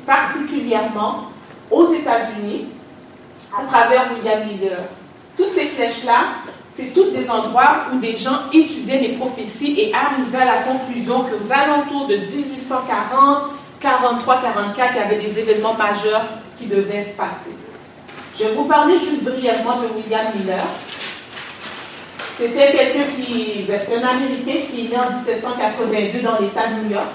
[0.07, 1.26] particulièrement
[1.70, 2.66] aux États-Unis,
[3.57, 4.78] à travers William Miller.
[5.37, 6.35] Toutes ces flèches-là,
[6.77, 11.21] c'est tous des endroits où des gens étudiaient les prophéties et arrivaient à la conclusion
[11.21, 13.51] qu'aux alentours de 1840,
[13.81, 16.25] 43, 44, il y avait des événements majeurs
[16.59, 17.57] qui devaient se passer.
[18.39, 20.64] Je vais vous parler juste brièvement de William Miller.
[22.39, 26.85] C'était quelqu'un qui, ben, c'est un Américain qui est né en 1782 dans l'État de
[26.85, 27.09] New York.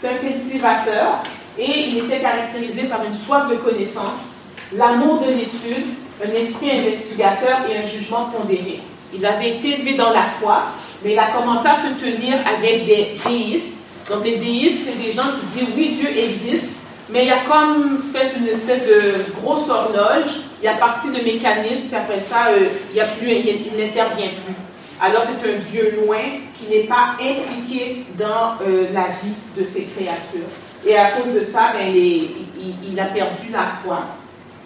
[0.00, 1.22] C'est un cultivateur
[1.56, 4.26] et il était caractérisé par une soif de connaissance,
[4.72, 5.86] l'amour de l'étude,
[6.24, 8.80] un esprit investigateur et un jugement pondéré.
[9.14, 10.62] Il avait été élevé dans la foi,
[11.04, 13.78] mais il a commencé à se tenir avec des déistes.
[14.10, 16.70] Donc les déistes, c'est des gens qui disent oui, Dieu existe,
[17.10, 20.40] mais il a comme fait une espèce de grosse horloge.
[20.62, 24.54] Il a parti de mécanismes, puis après ça, euh, il, plus, il n'intervient plus.
[25.00, 26.18] Alors c'est un Dieu loin
[26.58, 30.48] qui n'est pas impliqué dans euh, la vie de ses créatures.
[30.86, 34.00] Et à cause de ça, ben, il, a perdu la foi.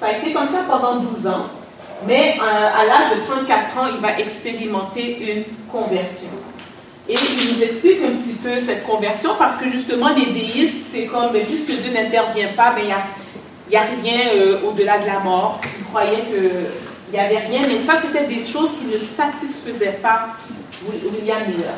[0.00, 1.46] Ça a été comme ça pendant 12 ans,
[2.06, 6.30] mais euh, à l'âge de 34 ans, il va expérimenter une conversion.
[7.06, 11.04] Et il nous explique un petit peu cette conversion parce que justement, les déistes, c'est
[11.04, 15.18] comme, ben, puisque Dieu n'intervient pas, ben, il n'y a, rien euh, au-delà de la
[15.18, 15.60] mort.
[15.78, 16.50] Ils croyaient que
[17.12, 20.28] il n'y avait rien, mais ça, c'était des choses qui ne satisfaisaient pas
[20.86, 21.74] William Miller.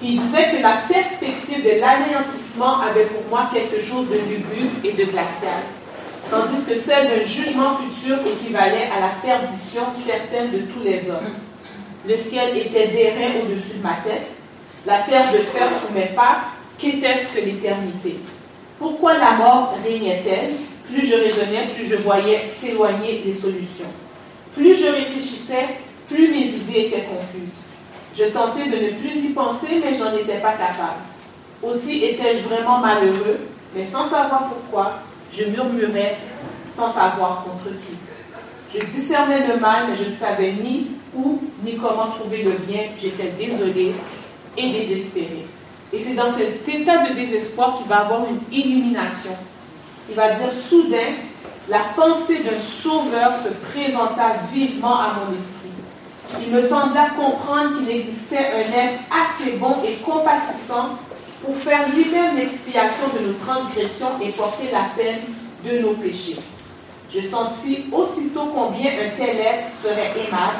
[0.00, 4.92] Il disait que la perspective de l'anéantissement avait pour moi quelque chose de lugubre et
[4.92, 5.60] de glacial,
[6.30, 11.32] tandis que celle d'un jugement futur équivalait à la perdition certaine de tous les hommes.
[12.06, 14.28] Le ciel était d'airain au-dessus de ma tête,
[14.86, 16.44] la terre de fer sous mes pas,
[16.78, 18.16] qu'était-ce que l'éternité?
[18.78, 20.54] Pourquoi la mort régnait-elle?
[20.90, 23.90] Plus je raisonnais, plus je voyais s'éloigner les solutions.
[24.54, 25.68] Plus je réfléchissais,
[26.08, 27.64] plus mes idées étaient confuses.
[28.16, 31.00] Je tentais de ne plus y penser, mais j'en étais pas capable.
[31.62, 33.40] Aussi étais-je vraiment malheureux,
[33.74, 34.98] mais sans savoir pourquoi,
[35.36, 36.16] je murmurais
[36.74, 37.94] sans savoir contre qui.
[38.74, 42.82] Je discernais le mal, mais je ne savais ni où ni comment trouver le bien.
[43.00, 43.94] J'étais désolé
[44.56, 45.46] et désespéré.
[45.92, 49.30] Et c'est dans cet état de désespoir qu'il va avoir une illumination.
[50.08, 51.12] Il va dire soudain,
[51.68, 56.44] la pensée d'un sauveur se présenta vivement à mon esprit.
[56.46, 60.98] Il me sembla comprendre qu'il existait un être assez bon et compatissant
[61.44, 65.20] pour faire lui-même l'expiation de nos transgressions et porter la peine
[65.64, 66.38] de nos péchés.
[67.12, 70.58] Je sentis aussitôt combien un tel être serait aimable,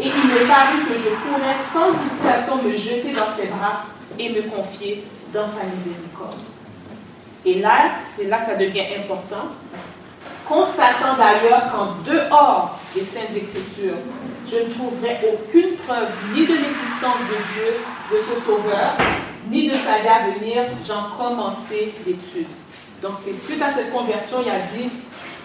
[0.00, 3.84] et il me parut que je pourrais sans hésitation me jeter dans ses bras
[4.18, 6.40] et me confier dans sa miséricorde.
[7.44, 9.48] Et là, c'est là que ça devient important,
[10.48, 13.98] constatant d'ailleurs qu'en dehors des Saintes Écritures,
[14.50, 17.74] je ne trouverai aucune preuve ni de l'existence de Dieu,
[18.12, 18.94] de ce Sauveur,
[19.50, 22.46] ni de sa vie à venir, j'en commençais l'étude.
[23.02, 24.88] Donc c'est suite à cette conversion, il a dit,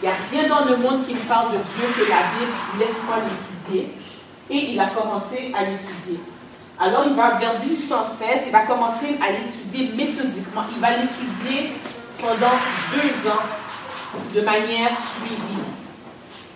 [0.02, 2.54] il n'y a rien dans le monde qui me parle de Dieu que la Bible
[2.80, 3.94] laisse pas l'étudier.
[4.50, 6.20] Et il a commencé à l'étudier.
[6.80, 10.64] Alors il va vers 1816, il va commencer à l'étudier méthodiquement.
[10.74, 11.74] Il va l'étudier
[12.22, 12.56] pendant
[12.94, 13.44] deux ans
[14.34, 15.60] de manière suivie.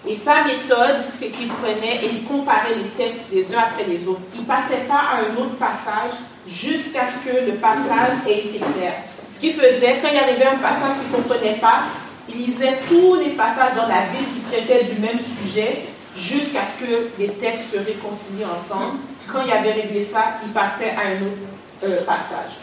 [0.08, 4.08] Et sa méthode, c'est qu'il prenait et il comparait les textes les uns après les
[4.08, 4.22] autres.
[4.36, 6.12] Il ne passait pas à un autre passage
[6.48, 8.94] jusqu'à ce que le passage ait été clair.
[9.32, 11.84] Ce qu'il faisait, quand il arrivait un passage qu'il ne comprenait pas,
[12.30, 15.84] il lisait tous les passages dans la Bible qui traitaient du même sujet
[16.16, 19.00] jusqu'à ce que les textes se réconcilient ensemble.
[19.32, 22.54] Quand il avait réglé ça, il passait à un autre euh, passage.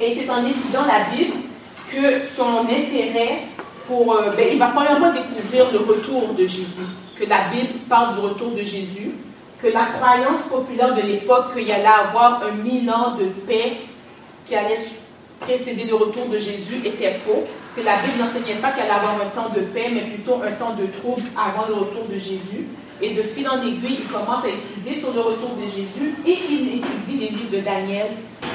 [0.00, 1.36] Et c'est en étudiant la Bible
[1.90, 3.42] que son intérêt
[3.86, 4.14] pour...
[4.14, 6.86] Euh, ben, il va premièrement découvrir le retour de Jésus,
[7.16, 9.12] que la Bible parle du retour de Jésus,
[9.64, 13.78] que la croyance populaire de l'époque qu'il y allait avoir un mille ans de paix
[14.44, 14.78] qui allait
[15.40, 17.44] précéder le retour de Jésus était faux,
[17.74, 20.52] que la Bible n'enseignait pas qu'il allait avoir un temps de paix, mais plutôt un
[20.52, 22.68] temps de trouble avant le retour de Jésus.
[23.00, 26.38] Et de fil en aiguille, il commence à étudier sur le retour de Jésus et
[26.50, 28.06] il étudie les livres de Daniel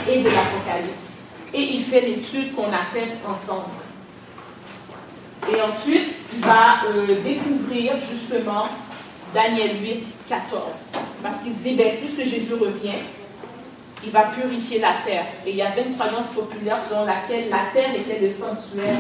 [0.08, 1.14] et de l'Apocalypse.
[1.54, 3.72] Et il fait l'étude qu'on a faite ensemble.
[5.52, 8.68] Et ensuite, il va euh, découvrir justement
[9.34, 10.62] Daniel 8, 14.
[11.22, 13.00] Parce qu'il dit, ben, puisque Jésus revient,
[14.04, 15.26] il va purifier la terre.
[15.46, 18.98] Et il y avait une croyance populaire selon laquelle la terre était le sanctuaire.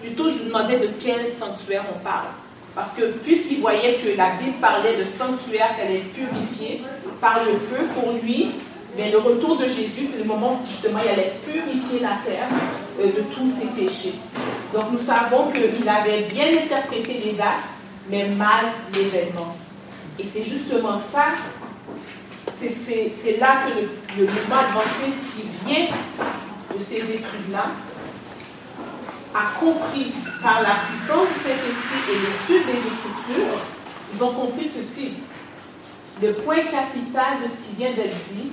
[0.00, 2.28] Plutôt, je vous demandais de quel sanctuaire on parle.
[2.74, 6.82] Parce que puisqu'il voyait que la Bible parlait de sanctuaire qu'elle est purifiée
[7.20, 8.52] par le feu, pour lui,
[8.96, 12.48] mais le retour de Jésus, c'est le moment où justement il allait purifier la terre
[13.00, 14.14] euh, de tous ses péchés.
[14.72, 17.66] Donc nous savons qu'il avait bien interprété les dates,
[18.08, 19.56] mais mal l'événement.
[20.18, 21.26] Et c'est justement ça,
[22.60, 23.88] c'est là que le,
[24.18, 25.86] le mouvement adventiste qui vient
[26.74, 27.66] de ces études-là
[29.34, 30.12] a compris
[30.42, 33.58] par la puissance de cet esprit et l'étude des Écritures,
[34.14, 35.14] ils ont compris ceci.
[36.20, 38.50] Le point capital de ce qui vient d'être dit,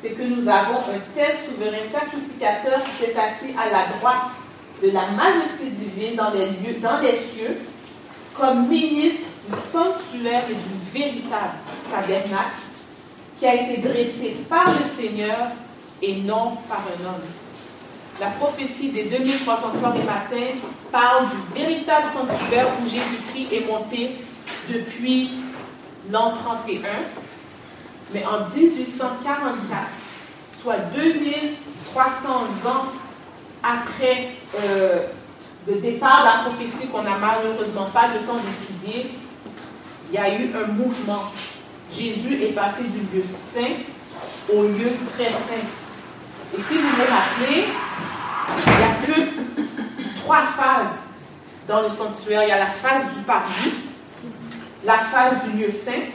[0.00, 4.30] c'est que nous avons un tel souverain sacrificateur qui s'est assis à la droite
[4.82, 7.58] de la majesté divine dans les, lieux, dans les cieux,
[8.34, 11.54] comme ministre du sanctuaire et du véritable
[11.90, 12.60] tabernacle,
[13.38, 15.48] qui a été dressé par le Seigneur
[16.02, 17.22] et non par un homme.
[18.20, 20.54] La prophétie des 2300 soirs et matins
[20.90, 24.16] parle du véritable sanctuaire où Jésus-Christ est monté
[24.68, 25.30] depuis
[26.10, 26.88] l'an 31
[28.12, 29.82] mais en 1844,
[30.62, 32.30] soit 2300
[32.66, 32.86] ans
[33.62, 34.30] après
[34.60, 35.06] euh,
[35.66, 39.10] le départ de la prophétie qu'on n'a malheureusement pas le temps d'étudier,
[40.10, 41.32] il y a eu un mouvement.
[41.92, 43.74] Jésus est passé du lieu saint
[44.52, 45.66] au lieu très saint.
[46.56, 47.64] Et si vous me rappelez,
[48.66, 49.30] il n'y a que
[50.20, 51.08] trois phases
[51.66, 52.42] dans le sanctuaire.
[52.44, 53.72] Il y a la phase du parvis,
[54.84, 56.06] la phase du lieu saint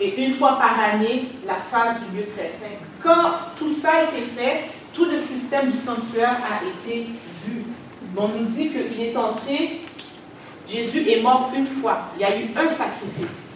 [0.00, 2.76] et une fois par année, la phase du lieu très saint.
[3.02, 7.06] Quand tout ça a été fait, tout le système du sanctuaire a été
[7.46, 7.62] vu.
[8.16, 9.82] On nous dit qu'il est entré,
[10.70, 11.98] Jésus est mort une fois.
[12.16, 13.48] Il y a eu un sacrifice.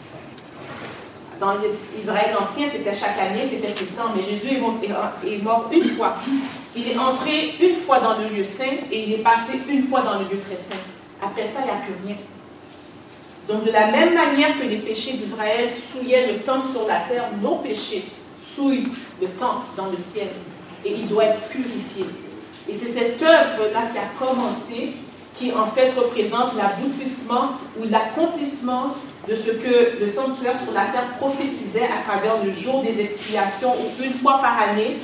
[1.41, 1.55] Dans
[1.99, 4.79] Israël ancien, c'était chaque année, c'était tout le temps, mais Jésus est mort,
[5.27, 6.17] est mort une fois.
[6.77, 10.03] Il est entré une fois dans le lieu saint et il est passé une fois
[10.03, 10.81] dans le lieu très saint.
[11.23, 12.17] Après ça, il n'y a plus rien.
[13.49, 17.29] Donc de la même manière que les péchés d'Israël souillaient le temple sur la terre,
[17.43, 18.05] nos péchés
[18.41, 18.89] souillent
[19.21, 20.29] le temple dans le ciel.
[20.85, 22.07] Et il doit être purifié.
[22.69, 24.95] Et c'est cette œuvre-là qui a commencé,
[25.39, 28.95] qui en fait représente l'aboutissement ou l'accomplissement
[29.28, 33.72] de ce que le sanctuaire sur la terre prophétisait à travers le jour des expiations,
[33.72, 34.99] où une fois par année,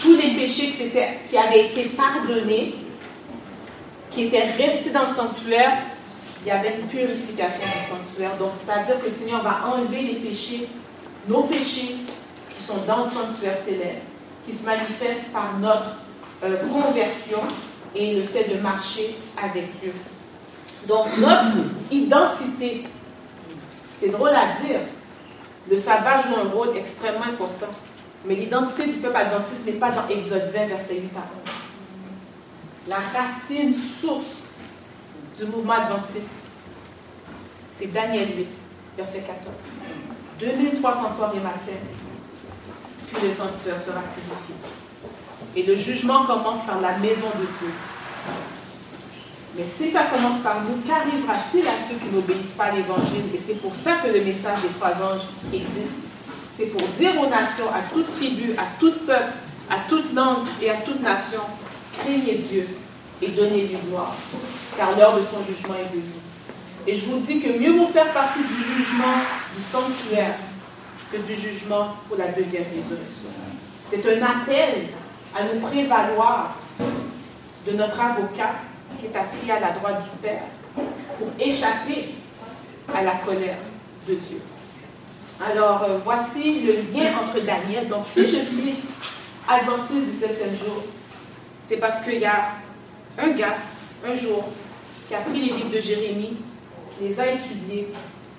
[0.00, 2.74] tous les péchés qui, avaient été pardonnés,
[4.10, 5.78] qui étaient restés dans le sanctuaire,
[6.44, 8.36] il y avait une purification du sanctuaire.
[8.38, 10.68] Donc, c'est-à-dire que le Seigneur va enlever les péchés,
[11.26, 11.96] nos péchés
[12.50, 14.06] qui sont dans le sanctuaire céleste,
[14.46, 15.96] qui se manifestent par notre
[16.44, 17.40] euh, conversion
[17.94, 19.92] et le fait de marcher avec Dieu.
[20.86, 21.56] Donc, notre
[21.90, 22.84] identité,
[23.98, 24.80] c'est drôle à dire,
[25.70, 27.70] le sabbat joue un rôle extrêmement important.
[28.26, 31.54] Mais l'identité du peuple adventiste n'est pas dans Exode 20, verset 8 à 11.
[32.88, 34.44] La racine source
[35.38, 36.36] du mouvement adventiste.
[37.68, 38.46] C'est Daniel 8,
[38.96, 39.54] verset 14.
[40.40, 41.38] 2300 soirs et
[43.14, 44.83] puis le sanctuaire sera purifié.
[45.56, 47.72] Et le jugement commence par la maison de Dieu.
[49.56, 53.26] Mais si ça commence par nous, qu'arrivera-t-il à ceux qui n'obéissent pas à l'Évangile?
[53.32, 56.02] Et c'est pour ça que le message des trois anges existe.
[56.56, 59.32] C'est pour dire aux nations, à toute tribu, à tout peuple,
[59.70, 61.40] à toute langue et à toute nation,
[61.98, 62.68] craignez Dieu
[63.22, 64.14] et donnez-lui gloire
[64.76, 66.02] car l'heure de son jugement est venue.
[66.86, 69.14] Et je vous dis que mieux vous faire partie du jugement
[69.56, 70.34] du sanctuaire
[71.10, 73.30] que du jugement pour la deuxième résurrection.
[73.90, 74.88] C'est un appel
[75.36, 76.56] à nous prévaloir
[77.66, 78.52] de notre avocat
[78.98, 80.42] qui est assis à la droite du Père
[80.74, 82.14] pour échapper
[82.94, 83.58] à la colère
[84.08, 84.40] de Dieu.
[85.44, 87.88] Alors, euh, voici le lien entre Daniel.
[87.88, 88.74] Donc, si je suis
[89.48, 90.84] adventiste du septième jour,
[91.66, 92.50] c'est parce qu'il y a
[93.18, 93.56] un gars,
[94.06, 94.44] un jour,
[95.08, 96.36] qui a pris les livres de Jérémie,
[96.96, 97.88] qui les a étudiés,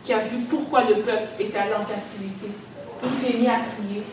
[0.04, 2.48] qui a vu pourquoi le peuple était allé en captivité.
[3.04, 4.04] Il s'est mis à prier.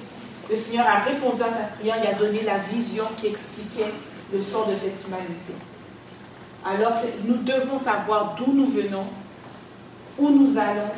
[0.53, 3.90] Le Seigneur a répondu à sa prière et a donné la vision qui expliquait
[4.30, 5.55] le sort de cette humanité.
[6.62, 6.92] Alors,
[7.24, 9.07] nous devons savoir d'où nous venons,
[10.18, 10.92] où nous allons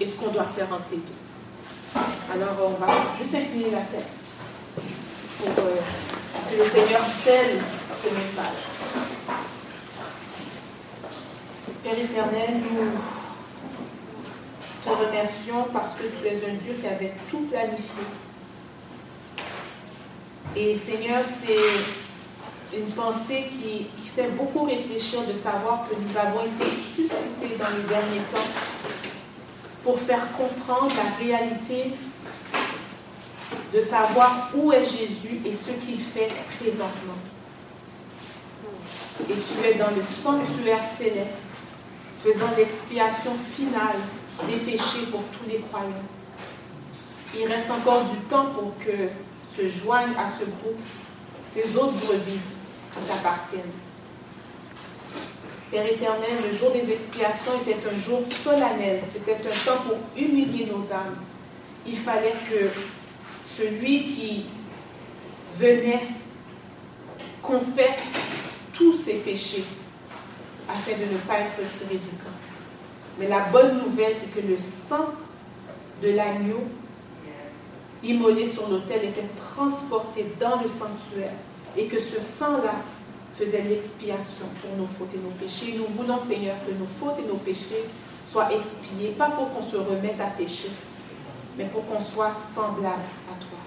[0.00, 2.02] et ce qu'on doit faire entre les deux.
[2.34, 4.08] Alors, on va juste incliner la tête
[5.38, 5.76] pour euh,
[6.50, 7.60] que le Seigneur scelle
[8.02, 8.60] ce message.
[11.84, 12.90] Père éternel, nous
[14.84, 18.02] te remercions parce que tu es un Dieu qui avait tout planifié.
[20.56, 23.86] Et Seigneur, c'est une pensée qui,
[24.16, 28.50] fait beaucoup réfléchir de savoir que nous avons été suscités dans les derniers temps
[29.84, 31.92] pour faire comprendre la réalité
[33.72, 36.28] de savoir où est Jésus et ce qu'il fait
[36.58, 37.14] présentement.
[39.28, 41.44] Et tu es dans le sanctuaire céleste,
[42.24, 44.00] faisant l'expiation finale
[44.48, 45.92] des péchés pour tous les croyants.
[47.38, 49.08] Il reste encore du temps pour que
[49.60, 50.80] se joignent à ce groupe
[51.48, 52.40] ces autres brebis
[52.92, 53.60] qui t'appartiennent.
[55.70, 59.00] Père éternel, le jour des expiations était un jour solennel.
[59.10, 61.16] C'était un temps pour humilier nos âmes.
[61.86, 62.70] Il fallait que
[63.42, 64.46] celui qui
[65.56, 66.08] venait
[67.42, 68.00] confesse
[68.72, 69.64] tous ses péchés
[70.68, 72.30] afin de ne pas être retiré du camp.
[73.18, 75.06] Mais la bonne nouvelle, c'est que le sang
[76.02, 76.64] de l'agneau
[78.02, 81.32] immolé sur l'autel était transporté dans le sanctuaire
[81.76, 82.74] et que ce sang-là
[83.34, 85.76] faisait l'expiation pour nos fautes et nos péchés.
[85.76, 87.84] Nous voulons, Seigneur, que nos fautes et nos péchés
[88.26, 90.70] soient expiés, pas pour qu'on se remette à pécher,
[91.56, 93.58] mais pour qu'on soit semblable à toi.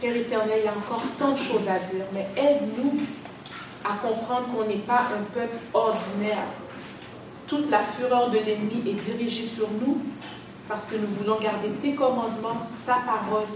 [0.00, 3.00] Père éternel, il y a encore tant de choses à dire, mais aide-nous
[3.84, 6.46] à comprendre qu'on n'est pas un peuple ordinaire.
[7.46, 10.02] Toute la fureur de l'ennemi est dirigée sur nous
[10.68, 13.48] parce que nous voulons garder tes commandements, ta parole,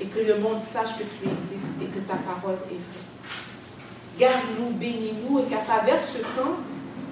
[0.00, 4.18] et que le monde sache que tu existes et que ta parole est vraie.
[4.18, 6.56] Garde-nous, bénis-nous, et qu'à travers ce temps,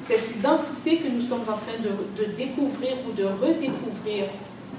[0.07, 4.24] cette identité que nous sommes en train de, découvrir ou de redécouvrir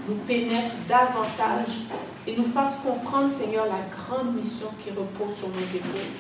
[0.10, 1.84] nous pénètre davantage
[2.28, 6.12] et nous fasse comprendre, Seigneur, la grande mission qui repose sur nos épaules,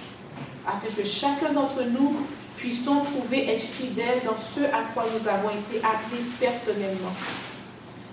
[0.65, 2.15] afin que chacun d'entre nous
[2.55, 7.11] puissions trouver être fidèles dans ce à quoi nous avons été appelés personnellement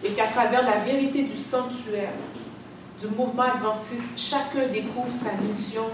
[0.05, 2.13] et qu'à travers la vérité du sanctuaire,
[3.01, 5.85] du mouvement adventiste, chacun découvre sa mission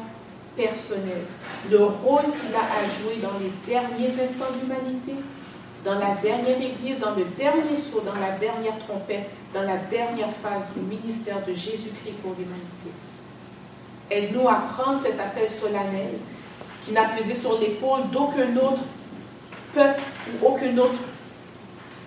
[0.57, 1.27] personnelle,
[1.71, 5.15] le rôle qu'il a à jouer dans les derniers instants de l'humanité,
[5.85, 10.33] dans la dernière église, dans le dernier saut, dans la dernière trompette, dans la dernière
[10.33, 12.91] phase du ministère de Jésus-Christ pour l'humanité.
[14.11, 16.15] Aide-nous à prendre cet appel solennel
[16.85, 18.83] qui n'a pesé sur l'épaule d'aucun autre
[19.75, 20.01] peuple
[20.43, 20.95] ou aucun autre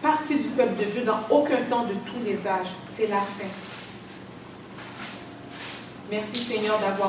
[0.01, 2.73] partie du peuple de Dieu dans aucun temps de tous les âges.
[2.85, 3.47] C'est la fin.
[6.11, 7.07] Merci Seigneur d'avoir